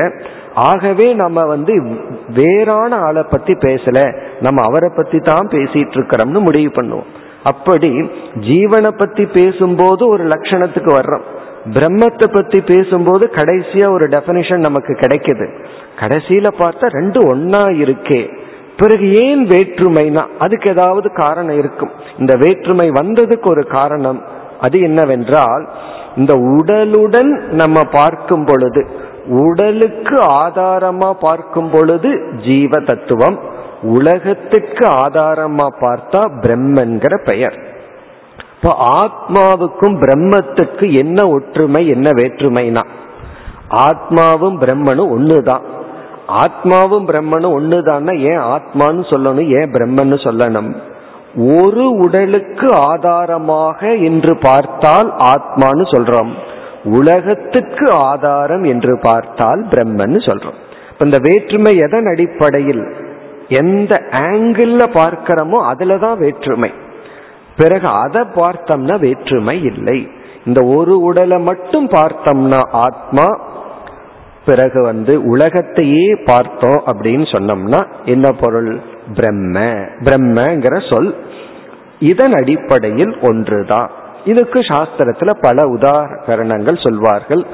[0.53, 1.73] ஆகவே நம்ம வந்து
[2.33, 3.99] வேறான ஆளை பத்தி பேசல.
[4.41, 7.09] நம்ம அவரை பத்தி தான் பேசிட்டு இருக்கிறோம்னு முடிவு பண்ணுவோம்.
[7.43, 7.89] அப்படி
[8.39, 11.25] ஜீவனை பத்தி பேசும்போது ஒரு லட்சணத்துக்கு வர்றோம்.
[11.73, 15.47] பிரம்மத்தை பத்தி பேசும்போது கடைசியா ஒரு டெபனிஷன் நமக்கு கிடைக்குது.
[15.99, 18.21] கடைசியில பார்த்தா ரெண்டு ஒன்னா இருக்கே.
[18.77, 21.91] பிறகு ஏன் வேற்றுமைனா அதுக்கு ஏதாவது காரணம் இருக்கும்.
[22.19, 24.19] இந்த வேற்றுமை வந்ததுக்கு ஒரு காரணம்.
[24.59, 25.69] அது என்னவென்றால்
[26.15, 28.87] இந்த உடலுடன் நம்ம பார்க்கும் பொழுது
[29.27, 32.09] உடலுக்கு ஆதாரமா பார்க்கும் பொழுது
[32.45, 33.39] ஜீவ தத்துவம்
[33.81, 37.57] உலகத்துக்கு ஆதாரமா பார்த்தா பிரம்மன்கிற பெயர்.
[38.55, 42.83] இப்போ ஆத்மாவுக்கும் பிரம்மத்துக்கு என்ன ஒற்றுமை என்ன வேற்றுமைனா
[43.69, 45.61] ஆத்மாவும் பிரம்மனும் ஒண்ணுதான்.
[46.27, 50.75] ஆத்மாவும் பிரம்மனும் ஒண்ணுதான்னா ஏன் ஆத்மான்னு சொல்லணும் ஏன் பிரம்மன்னு சொல்லணும்?
[51.35, 56.31] ஒரு உடலுக்கு ஆதாரமாக என்று பார்த்தால் ஆத்மான்னு சொல்றோம்.
[56.83, 60.59] உலகத்துக்கு ஆதாரம் என்று பார்த்தால் பிரம்மன் சொல்றோம்.
[60.99, 62.95] இந்த வேற்றுமை எதன் அடிப்படையில்
[63.49, 66.71] எந்த ஆங்கிள் பார்க்கிறோமோ அதுலதான் வேற்றுமை.
[67.57, 70.07] பிறகு அதை பார்த்தோம்னா வேற்றுமை இல்லை.
[70.45, 73.39] இந்த ஒரு உடலை மட்டும் பார்த்தோம்னா ஆத்மா
[74.45, 78.79] பிறகு வந்து உலகத்தையே பார்த்தோம் அப்படின்னு சொன்னோம்னா என்ன பொருள்?
[79.15, 79.59] பிரம்ம.
[80.03, 81.15] பிரம்மங்கிற சொல்
[81.99, 83.91] இதன் அடிப்படையில் ஒன்றுதான்.
[84.25, 87.45] இதுக்கு சாஸ்திரத்துல பல உதாரணங்கள் சொல்வார்கள்.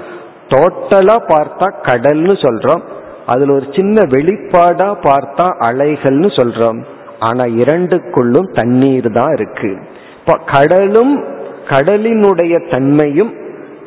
[0.48, 2.82] டோட்டலா பார்த்தா கடல்னு சொல்றோம்.
[3.26, 6.84] அதுல ஒரு சின்ன வெளிப்பாடா பார்த்தா அலைகள்னு சொல்றோம்.
[7.20, 9.78] ஆனா இரண்டுக்குள்ளும் தண்ணீர் தான் இருக்கு.
[10.20, 11.24] இப்ப கடலும்
[11.68, 13.34] கடலினுடைய தன்மையும்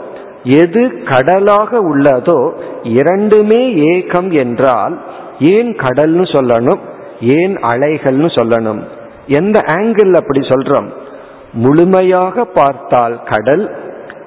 [0.44, 2.52] எது கடலாக உள்ளதோ
[2.82, 5.00] இரண்டுமே ஏகம் என்றால்
[5.38, 6.78] ஏன் கடல்னு சொல்லணும்
[7.20, 8.80] ஏன் அலைகள்னு சொல்லணும்.
[9.26, 10.86] எந்த ஆங்கிள் அப்படி சொல்றோம்?
[11.52, 13.78] முழுமையாக பார்த்தால் கடல்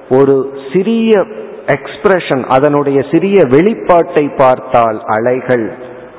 [0.08, 1.26] ஒரு சிறிய
[1.66, 5.72] எக்ஸ்பிரஷன் அதனுடைய சிறிய வெளிப்பாட்டை பார்த்தால் அலைகள்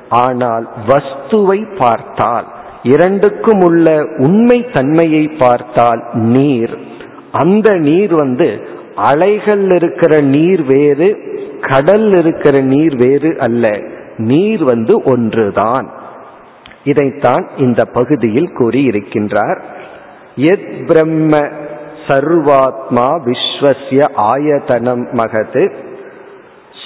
[0.10, 2.46] ஆனால் வஸ்துவை பார்த்தால்
[2.86, 6.78] இரண்டுக்கும் உள்ள உண்மை தன்மையை பார்த்தால் நீர்.
[7.32, 11.18] அந்த நீர் வந்து அலைகள் இருக்கிற நீர் வேறு
[11.62, 13.80] கடல் இருக்கிற நீர் வேறு அல்ல.
[14.18, 15.92] நீர் வந்து ஒன்றுதான்.
[16.84, 19.60] இதைத்தான் இந்த பகுதியில் கூறியிருக்கின்றார்.
[20.36, 21.38] எத் பிரம்ம
[22.08, 25.72] சர்வாத்மா விஸ்வசிய ஆயதனம் மகது.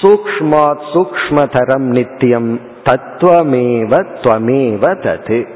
[0.02, 5.47] சூக்ஷ்மாத் சூக்ஷ்மதரம் நித்தியம் தத்துவமேவ துவமேவ தது.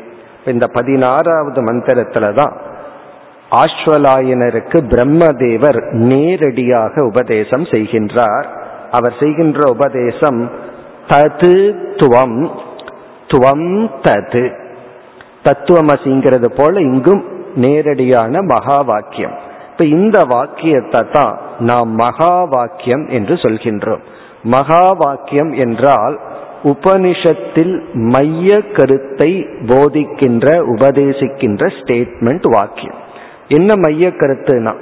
[0.45, 2.53] இந்த பதினாறாவது மந்திரத்துல தான்
[3.51, 8.45] ஆஸ்வலாயனருக்கு பிரம்மதேவர் நேரடியாக உபதேசம் செய்கின்றார்.
[8.91, 10.51] அவர் செய்கின்ற உபதேசம்
[11.07, 11.55] தது
[11.95, 12.49] துவம்
[13.27, 14.53] துவம் தது.
[15.43, 17.23] தத்துவமசிங்கிறது போல இங்கும்
[17.55, 19.33] நேரடியான மகா வாக்கியம்
[19.71, 24.03] இப்ப இந்த வாக்கியத்தை தான் நாம் மகா வாக்கியம் என்று சொல்கின்றோம்.
[24.43, 26.19] மகா வாக்கியம் என்றால்
[26.63, 29.31] உபனிஷத்தில் மைய கருத்தை
[29.65, 32.99] போதிக்கின்ற உபதேசிக்கின்ற ஸ்டேட்மெண்ட் வாக்கியம்.
[33.47, 34.73] என்ன மைய கருத்துனா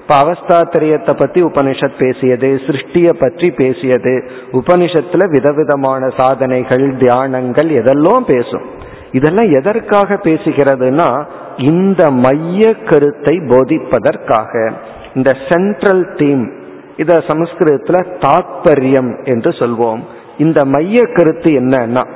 [0.00, 8.66] இப்ப அவஸ்தாத்திரியத்தை பத்தி உபனிஷத் பேசியது சிருஷ்டிய பற்றி பேசியது உபனிஷத்துல விதவிதமான சாதனைகள் தியானங்கள் எதெல்லாம் பேசும்.
[9.12, 11.26] இதெல்லாம் எதற்காக பேசுகிறதுனா
[11.56, 14.72] இந்த மைய கருத்தை போதிப்பதற்காக.
[15.14, 16.52] இந்த சென்ட்ரல் தீம்
[16.96, 20.00] இத சமஸ்கிருதத்துல தாத்பரியம் என்று சொல்வோம்.
[20.38, 22.08] இந்த மைய கருத்து என்னன்னா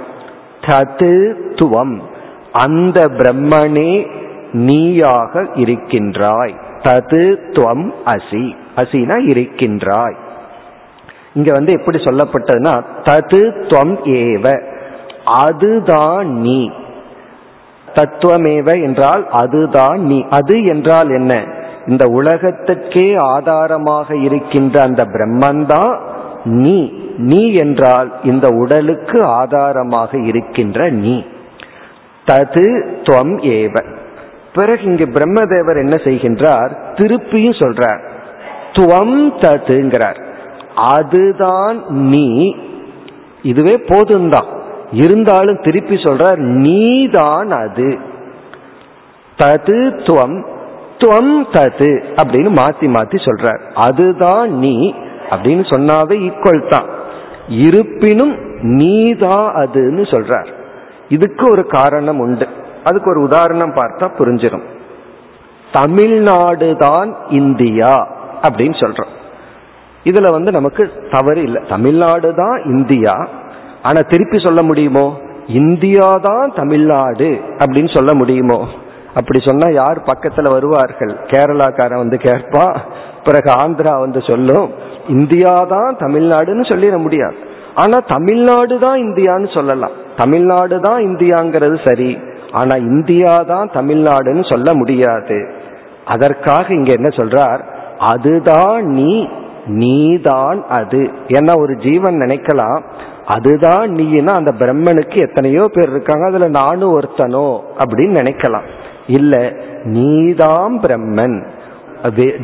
[0.61, 1.99] தது துவம்
[2.53, 4.07] அந்த பிரம்மனே
[4.53, 6.55] நீயாக இருக்கின்றாய்.
[6.79, 8.57] தது துவம் அசி.
[8.77, 10.17] அசினா இருக்கின்றாய்.
[11.35, 14.63] இங்க வந்து எப்படி சொல்லப்பட்டதுன்னா தது துவம் ஏவ.
[15.25, 16.71] அதுதான் நீ.
[17.95, 20.27] தத்துவமேவ என்றால் அதுதான் நீ.
[20.31, 21.45] அது என்றால் என்ன?
[21.87, 25.99] இந்த உலகத்துக்கே ஆதாரமாக இருக்கின்ற அந்த பிரம்மன்தான்
[26.45, 31.25] நீ நீ என்றால் இந்த உடலுக்கு ஆதாரமாக இருக்கின்ற நீ.
[32.27, 33.85] தது துவம் ஏவ.
[34.55, 36.77] பிறகு இங்கு பிரம்மதேவர் என்ன செய்கின்றார்?
[36.95, 38.09] திருப்பியும் சொல்றார்.
[38.73, 40.25] துவம் ததுங்கிறார்.
[40.75, 42.57] அதுதான் நீ.
[43.43, 44.59] இதுவே போதும்தான்.
[44.93, 47.99] இருந்தாலும் திருப்பி சொல்றார் நீதான் அது.
[49.39, 50.45] தது துவம்
[50.99, 53.61] துவம் தது அப்படின்னு மாத்தி மாத்தி சொல்றார்.
[53.75, 54.95] அதுதான் நீ.
[55.31, 56.89] அப்படின்னு சொன்னாவே ஈக்குவல் தான்.
[57.49, 60.47] இருப்பினும் நீதான் அதுன்னு சொல்றார்.
[61.09, 62.49] இதுக்கு ஒரு காரணம் உண்டு.
[62.85, 64.63] அதுக்கு ஒரு உதாரணம் பார்த்தா புரிஞ்சிடும்
[65.73, 68.09] தமிழ்நாடு தான் இந்தியா
[68.43, 69.19] அப்படின்னு சொல்றோம்.
[70.05, 71.63] இதுல வந்து நமக்கு தவறு இல்லை.
[71.69, 73.29] தமிழ்நாடு தான் இந்தியா.
[73.83, 75.21] ஆனா திருப்பி சொல்ல முடியுமோ?
[75.47, 78.69] இந்தியா தான் தமிழ்நாடு அப்படின்னு சொல்ல முடியுமோ?
[79.15, 81.19] அப்படி சொன்னா யார் பக்கத்துல வருவார்கள்?
[81.27, 82.77] கேரளாக்காரன் வந்து கேட்பா
[83.25, 84.71] பிறகு ஆந்திரா வந்து சொல்லும்.
[85.09, 87.35] இந்தியா தான் தமிழ்நாடுன்னு சொல்லிட முடியாது.
[87.75, 89.91] ஆனா தமிழ்நாடு தான் இந்தியான்னு சொல்லலாம்.
[90.17, 92.19] தமிழ்நாடு தான் இந்தியாங்கிறது சரி.
[92.53, 95.49] ஆனா இந்தியா தான் தமிழ்நாடுன்னு சொல்ல முடியாது.
[96.05, 97.61] அதற்காக இங்க என்ன சொல்றார்?
[97.99, 99.29] அதுதான் நீ
[99.67, 101.11] நீதான் அது.
[101.27, 102.81] ஏன்னா ஒரு ஜீவன் நினைக்கலாம்.
[103.27, 106.27] அதுதான் நீனா அந்த பிரம்மனுக்கு எத்தனையோ பேர் இருக்காங்க.
[106.27, 108.69] அதுல நானும் ஒருத்தனோ அப்படின்னு நினைக்கலாம்.
[109.19, 109.35] இல்ல
[109.95, 111.39] நீதான் பிரம்மன்.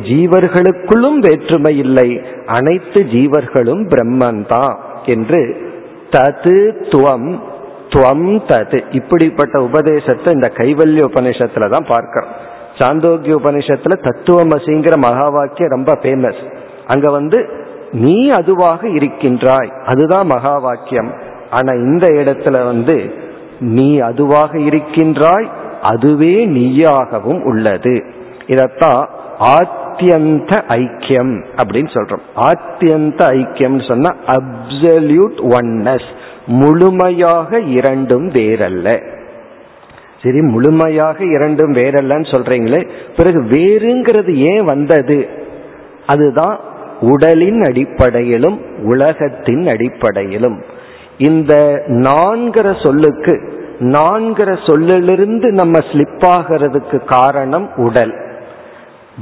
[0.07, 2.09] ஜீவர்களுக்குள்ளும் வேற்றுமை இல்லை.
[2.57, 4.73] அனைத்து ஜீவர்களும் பிரம்மன் தான்
[5.05, 5.41] என்று
[6.15, 6.57] தது
[6.91, 7.29] துவம்
[7.93, 8.79] துவம் தது.
[8.91, 12.33] இப்படிப்பட்ட உபதேசத்தை இந்த கைவல்ய உபநிஷத்துல தான் பார்க்கிறோம்.
[12.79, 16.41] சாந்தோக்கிய உபநிஷத்துல தத்துவமசிங்கிற மகா வாக்கியம் ரொம்ப ஃபேமஸ்
[16.87, 17.39] அங்க வந்து
[18.03, 19.71] நீ அதுவாக இருக்கின்றாய்.
[19.85, 21.09] அதுதான் மகா வாக்கியம்
[21.49, 22.97] ஆனா இந்த இடத்துல வந்து
[23.75, 25.47] நீ அதுவாக இருக்கின்றாய்
[25.87, 28.03] அதுவே நீயாகவும் உள்ளது.
[28.47, 29.01] இதத்தான்
[29.39, 32.25] ஆத்தியந்த ஐக்கியம் அப்படின்னு சொல்றோம்.
[32.35, 36.09] ஆத்தியந்த ஐக்கியம் சொன்னா அப்சல்யூட் ஒன்னஸ்
[36.45, 39.15] முழுமையாக இரண்டும் வேறல்ல.
[40.23, 45.27] சரி முழுமையாக இரண்டும் வேறல்லன்னு சொல்றீங்களே பிறகு வேறுங்கிறது ஏன் வந்தது?
[46.05, 46.59] அதுதான்
[47.01, 50.57] உடலின் அடிப்படையிலும் உலகத்தின் அடிப்படையிலும்.
[51.17, 51.53] இந்த
[51.87, 58.13] நான்கிற சொல்லுக்கு நான்கிற சொல்லிலிருந்து நம்ம ஸ்லிப் ஆகிறதுக்கு காரணம் உடல்.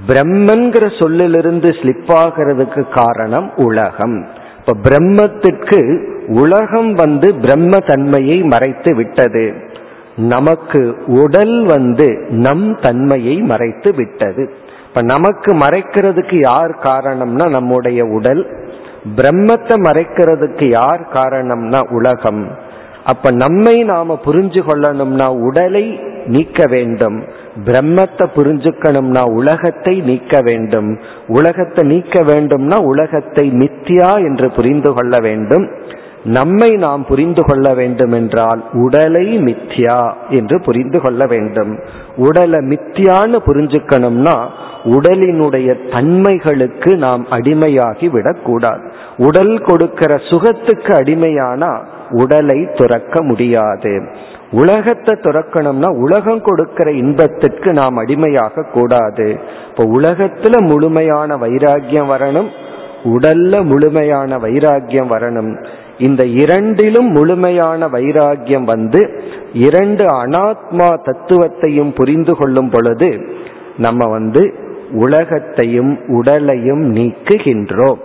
[0.08, 4.28] பிரம்மன்கிற சொல்லிலிருந்து ஸ்லிப் ஆகிறதுக்கு காரணம் உலகம்.
[4.60, 9.54] இப்ப பிரம்மத்திற்கு உலகம் வந்து பிரம்ம தன்மையை மறைத்து விட்டது.
[10.16, 14.54] நமக்கு உடல் வந்து நம் தன்மையை மறைத்து விட்டது.
[14.88, 18.70] இப்ப நமக்கு மறைக்கிறதுக்கு யார் காரணம்னா நம்முடைய உடல்.
[19.16, 22.65] பிரம்மத்தை மறைக்கிறதுக்கு யார் காரணம்னா உலகம்.
[23.06, 25.86] அப்ப நம்மை நாம புரிஞ்சு கொள்ளணும்னா உடலை
[26.26, 27.18] நீக்க வேண்டும்.
[27.66, 30.90] பிரம்மத்தை புரிஞ்சுக்கணும்னா உலகத்தை நீக்க வேண்டும்.
[31.28, 35.68] உலகத்தை நீக்க வேண்டும்னா உலகத்தை மித்தியா என்று புரிந்து கொள்ள வேண்டும்.
[36.24, 39.98] நம்மை நாம் புரிந்து கொள்ள வேண்டும் என்றால் உடலை மித்யா
[40.30, 41.74] என்று புரிந்து கொள்ள வேண்டும்.
[42.16, 44.38] உடலை மித்தியான்னு புரிஞ்சுக்கணும்னா
[44.86, 48.84] உடலினுடைய தன்மைகளுக்கு நாம் அடிமையாகி விடக்கூடாது
[49.18, 54.02] உடல் கொடுக்கிற சுகத்துக்கு அடிமையானா உடலை துறக்க முடியாது.
[54.52, 59.40] உலகத்தை துறக்கணும்னா உலகம் கொடுக்கிற இன்பத்திற்கு நாம் அடிமையாக கூடாது.
[59.70, 62.50] இப்போ உலகத்துல முழுமையான வைராகியம் வரணும்
[63.04, 65.66] உடல்ல முழுமையான வைராகியம் வரணும்.
[65.98, 73.28] இந்த இரண்டிலும் முழுமையான வைராகியம் வந்து இரண்டு அனாத்மா தத்துவத்தையும் புரிந்து கொள்ளும் பொழுது
[73.78, 74.54] நம்ம வந்து
[74.92, 77.98] உலகத்தையும் உடலையும் நீக்குகின்றோம்.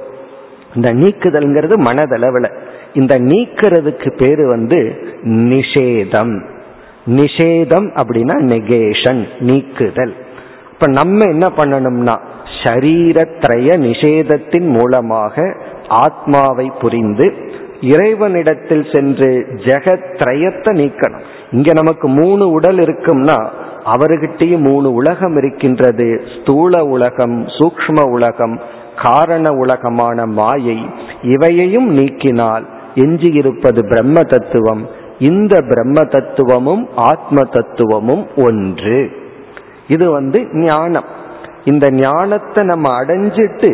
[0.74, 2.50] இந்த நீக்குதல்ங்கிறது மனதளவில்.
[2.94, 6.40] இந்த நீக்கிறதுக்கு பேரு வந்து நிஷேதம்.
[7.06, 10.14] நிஷேதம் அப்படின்னா நெகேஷன் நீக்குதல்.
[10.72, 12.16] இப்ப நம்ம என்ன பண்ணணும்னா
[12.62, 15.56] ஷரீரத்ரய நிஷேதத்தின் மூலமாக
[15.88, 17.34] ஆத்மாவை புரிந்து
[17.80, 21.20] இறைவனிடத்தில் சென்று ஜெகத்ரயத்தை நீக்கணும்.
[21.50, 23.48] இங்க நமக்கு மூணு உடல் இருக்கும்னா
[23.84, 26.22] அவர்கிட்டயும் மூணு உலகம் இருக்கின்றது.
[26.40, 28.60] ஸ்தூல உலகம் சூக்ம உலகம்
[29.02, 30.78] காரண உலகமான மாயை
[31.34, 34.82] இவையையும் நீக்கினால் எஞ்சியிருப்பது பிரம்ம தத்துவம்
[35.28, 39.00] இந்த பிரம்ம தத்துவமும் ஆத்ம தத்துவமும் ஒன்று.
[39.86, 41.08] இது வந்து ஞானம்.
[41.64, 43.70] இந்த ஞானத்தை நம்ம அடைஞ்சிட்டு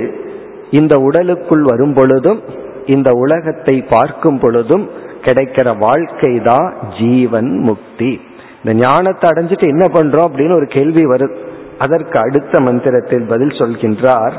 [0.70, 2.40] இந்த உடலுக்குள் வரும் பொழுதும்
[2.86, 4.84] இந்த உலகத்தை பார்க்கும் பொழுதும்
[5.20, 6.68] கிடைக்கிற வாழ்க்கை தான்
[6.98, 8.12] ஜீவன் முக்தி.
[8.60, 11.36] இந்த ஞானத்தை அடைஞ்சிட்டு என்ன பண்றோம் அப்படின்னு ஒரு கேள்வி வருது.
[11.78, 14.36] அதற்கு அடுத்த மந்திரத்தில் பதில் சொல்கின்றார்.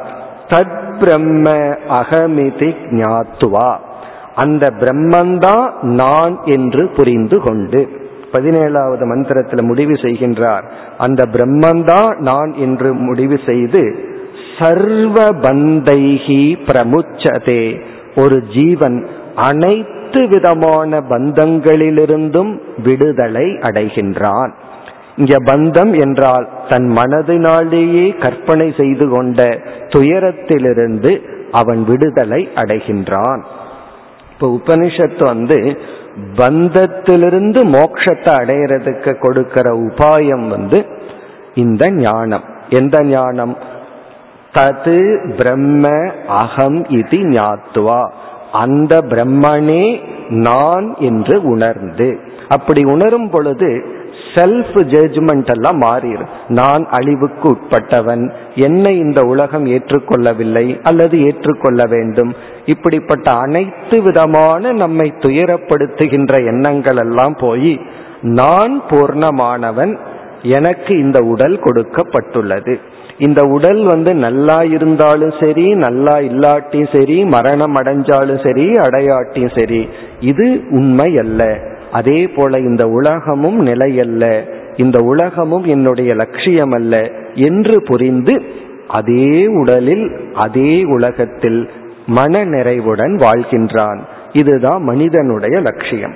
[0.47, 1.51] தத் பிரம்ம
[1.89, 3.77] அகமிதி ஞாத்துவா.
[4.35, 7.89] அந்த பிரம்மந்தான் நான் என்று புரிந்து கொண்டு.
[8.31, 10.63] பதினேழாவது மந்திரத்தில் முடிவு செய்கின்றார்.
[10.97, 14.05] அந்த பிரம்மந்தான் நான் என்று முடிவு செய்து
[14.59, 17.81] சர்வ பந்தைகி பிரமுச்சதே.
[18.15, 24.51] ஒரு ஜீவன் அனைத்து விதமான பந்தங்களிலிருந்தும் விடுதலை அடைகின்றான்.
[25.17, 29.43] இங்க பந்தம் என்றால் தன் மனதினாலேயே கற்பனை செய்து கொண்ட
[29.87, 33.41] துயரத்திலிருந்து அவன் விடுதலை அடைகின்றான்.
[34.31, 35.77] இப்ப உபனிஷத்து வந்து
[36.35, 40.85] பந்தத்திலிருந்து மோட்சத்தை அடையிறதுக்கு கொடுக்கிற உபாயம் வந்து
[41.55, 42.43] இந்த ஞானம்.
[42.69, 43.57] எந்த ஞானம்?
[44.53, 44.99] தது
[45.35, 45.89] பிரம்ம
[46.27, 48.11] அகம் இது ஞாத்துவா
[48.51, 52.19] அந்த பிரம்மனே நான் என்று உணர்ந்து.
[52.49, 53.95] அப்படி உணரும் பொழுது
[54.37, 58.31] செல்ஃப் ஜட்ஜ்மெண்ட் எல்லாம் மாறிடும் நான் அழிவுக்கு உட்பட்டவன்.
[58.55, 62.33] என்னை இந்த உலகம் ஏற்றுக்கொள்ளவில்லை அல்லது ஏற்றுக்கொள்ள வேண்டும்.
[62.65, 67.81] இப்படிப்பட்ட அனைத்து விதமான நம்மை துயரப்படுத்துகின்ற எண்ணங்கள் எல்லாம் போய்
[68.21, 69.97] நான் பூர்ணமானவன்.
[70.41, 72.75] எனக்கு இந்த உடல் கொடுக்கப்பட்டுள்ளது.
[73.19, 80.63] இந்த உடல் வந்து நல்லா இருந்தாலும் சரி நல்லா இல்லாட்டியும் சரி மரணம் அடைஞ்சாலும் சரி அடையாட்டியும் சரி இது
[80.69, 81.59] உண்மை அல்ல.
[81.91, 84.41] அதே போல இந்த உலகமும் நிலையல்ல.
[84.75, 88.43] இந்த உலகமும் என்னுடைய லட்சியம் அல்ல என்று புரிந்து
[88.87, 91.69] அதே உடலில் அதே உலகத்தில்
[92.05, 93.99] மன நிறைவுடன் வாழ்கின்றான்.
[94.31, 96.13] இதுதான் மனிதனுடைய லட்சியம்.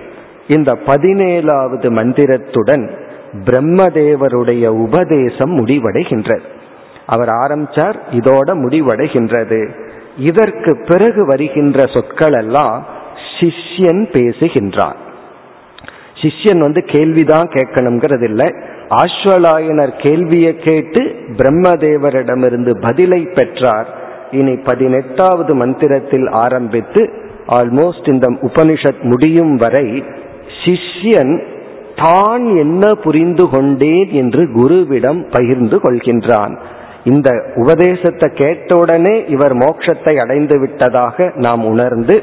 [0.47, 2.89] இந்த பதினேழாவது மந்திரத்துடன்
[3.45, 6.41] பிரம்மதேவருடைய உபதேசம் முடிவடைகின்றது.
[7.05, 9.69] அவர் ஆரம்பிச்சார் இதோட முடிவடைகின்றது.
[10.17, 12.85] இதற்கு பிறகு வருகின்ற சொற்கள் எல்லாம்
[13.39, 14.95] சிஷ்யன் பேசுகின்றான்.
[16.21, 18.47] சிஷ்யன் வந்து கேள்விதான் கேட்கணுங்கிறது இல்லை
[19.01, 21.01] ஆஸ்வலாயனர் கேள்வியை கேட்டு
[21.37, 23.87] பிரம்மதேவரிடமிருந்து பதிலை பெற்றார்.
[24.31, 27.01] இனி பதினெட்டாவது மந்திரத்தில் ஆரம்பித்து
[27.47, 29.87] ஆல்மோஸ்ட் இந்த உபனிஷத் முடியும் வரை
[30.61, 31.33] சிஷ்யன்
[31.95, 36.53] தான் என்ன புரிந்து கொண்டேன் என்று குருவிடம் பகிர்ந்து கொள்கின்றான்.
[37.03, 42.15] இந்த உபதேசத்தை கேட்டவுடனே இவர் மோட்சத்தை அடைந்து விட்டதாக நாம் உணர்ந்து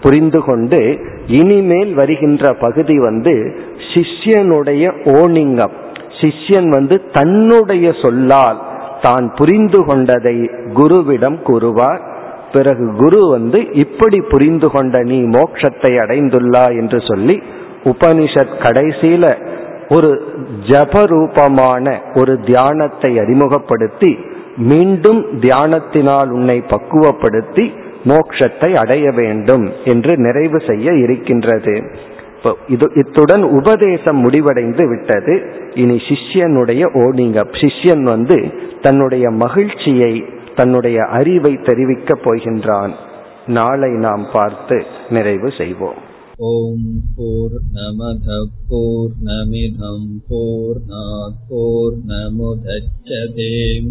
[0.00, 0.80] புரிந்து கொண்டு
[1.26, 3.60] இனிமேல் வருகின்ற பகுதி வந்து
[3.94, 5.70] சிஷ்யனுடைய ஓனிங்கம்.
[6.20, 8.60] சிஷ்யன் வந்து தன்னுடைய சொல்லால்
[9.02, 12.00] தான் புரிந்து கொண்டதை குருவிடம் கூறுவார்.
[12.52, 16.76] பிறகு குரு வந்து இப்படி புரிந்து கொண்ட நீ மோட்சத்தை அடைந்துள்ளா?
[16.76, 17.42] என்று சொல்லி
[17.84, 19.52] உபனிஷத் கடைசியில
[19.88, 20.22] ஒரு
[20.66, 24.18] ஜபரூபமான ஒரு தியானத்தை அறிமுகப்படுத்தி
[24.56, 27.72] மீண்டும் தியானத்தினால் உன்னை பக்குவப்படுத்தி
[28.04, 31.74] மோக்ஷத்தை அடைய வேண்டும் என்று நிறைவு செய்ய இருக்கின்றது.
[32.66, 35.34] இது இத்துடன் உபதேசம் முடிவடைந்து விட்டது.
[35.74, 38.38] இனி சிஷ்யனுடைய ஓடிங்க சிஷ்யன் வந்து
[38.82, 40.12] தன்னுடைய மகிழ்ச்சியை
[40.54, 42.92] தன்னுடைய அறிவை தெரிவிக்கப் போகின்றான்.
[43.46, 44.76] நாளை நாம் பார்த்து
[45.10, 46.00] நிறைவு செய்வோம்.
[46.36, 46.86] ஓம்
[47.16, 48.28] போர் நமத
[48.68, 53.90] போர் நமிதம் போர் நமுதச்சதேம்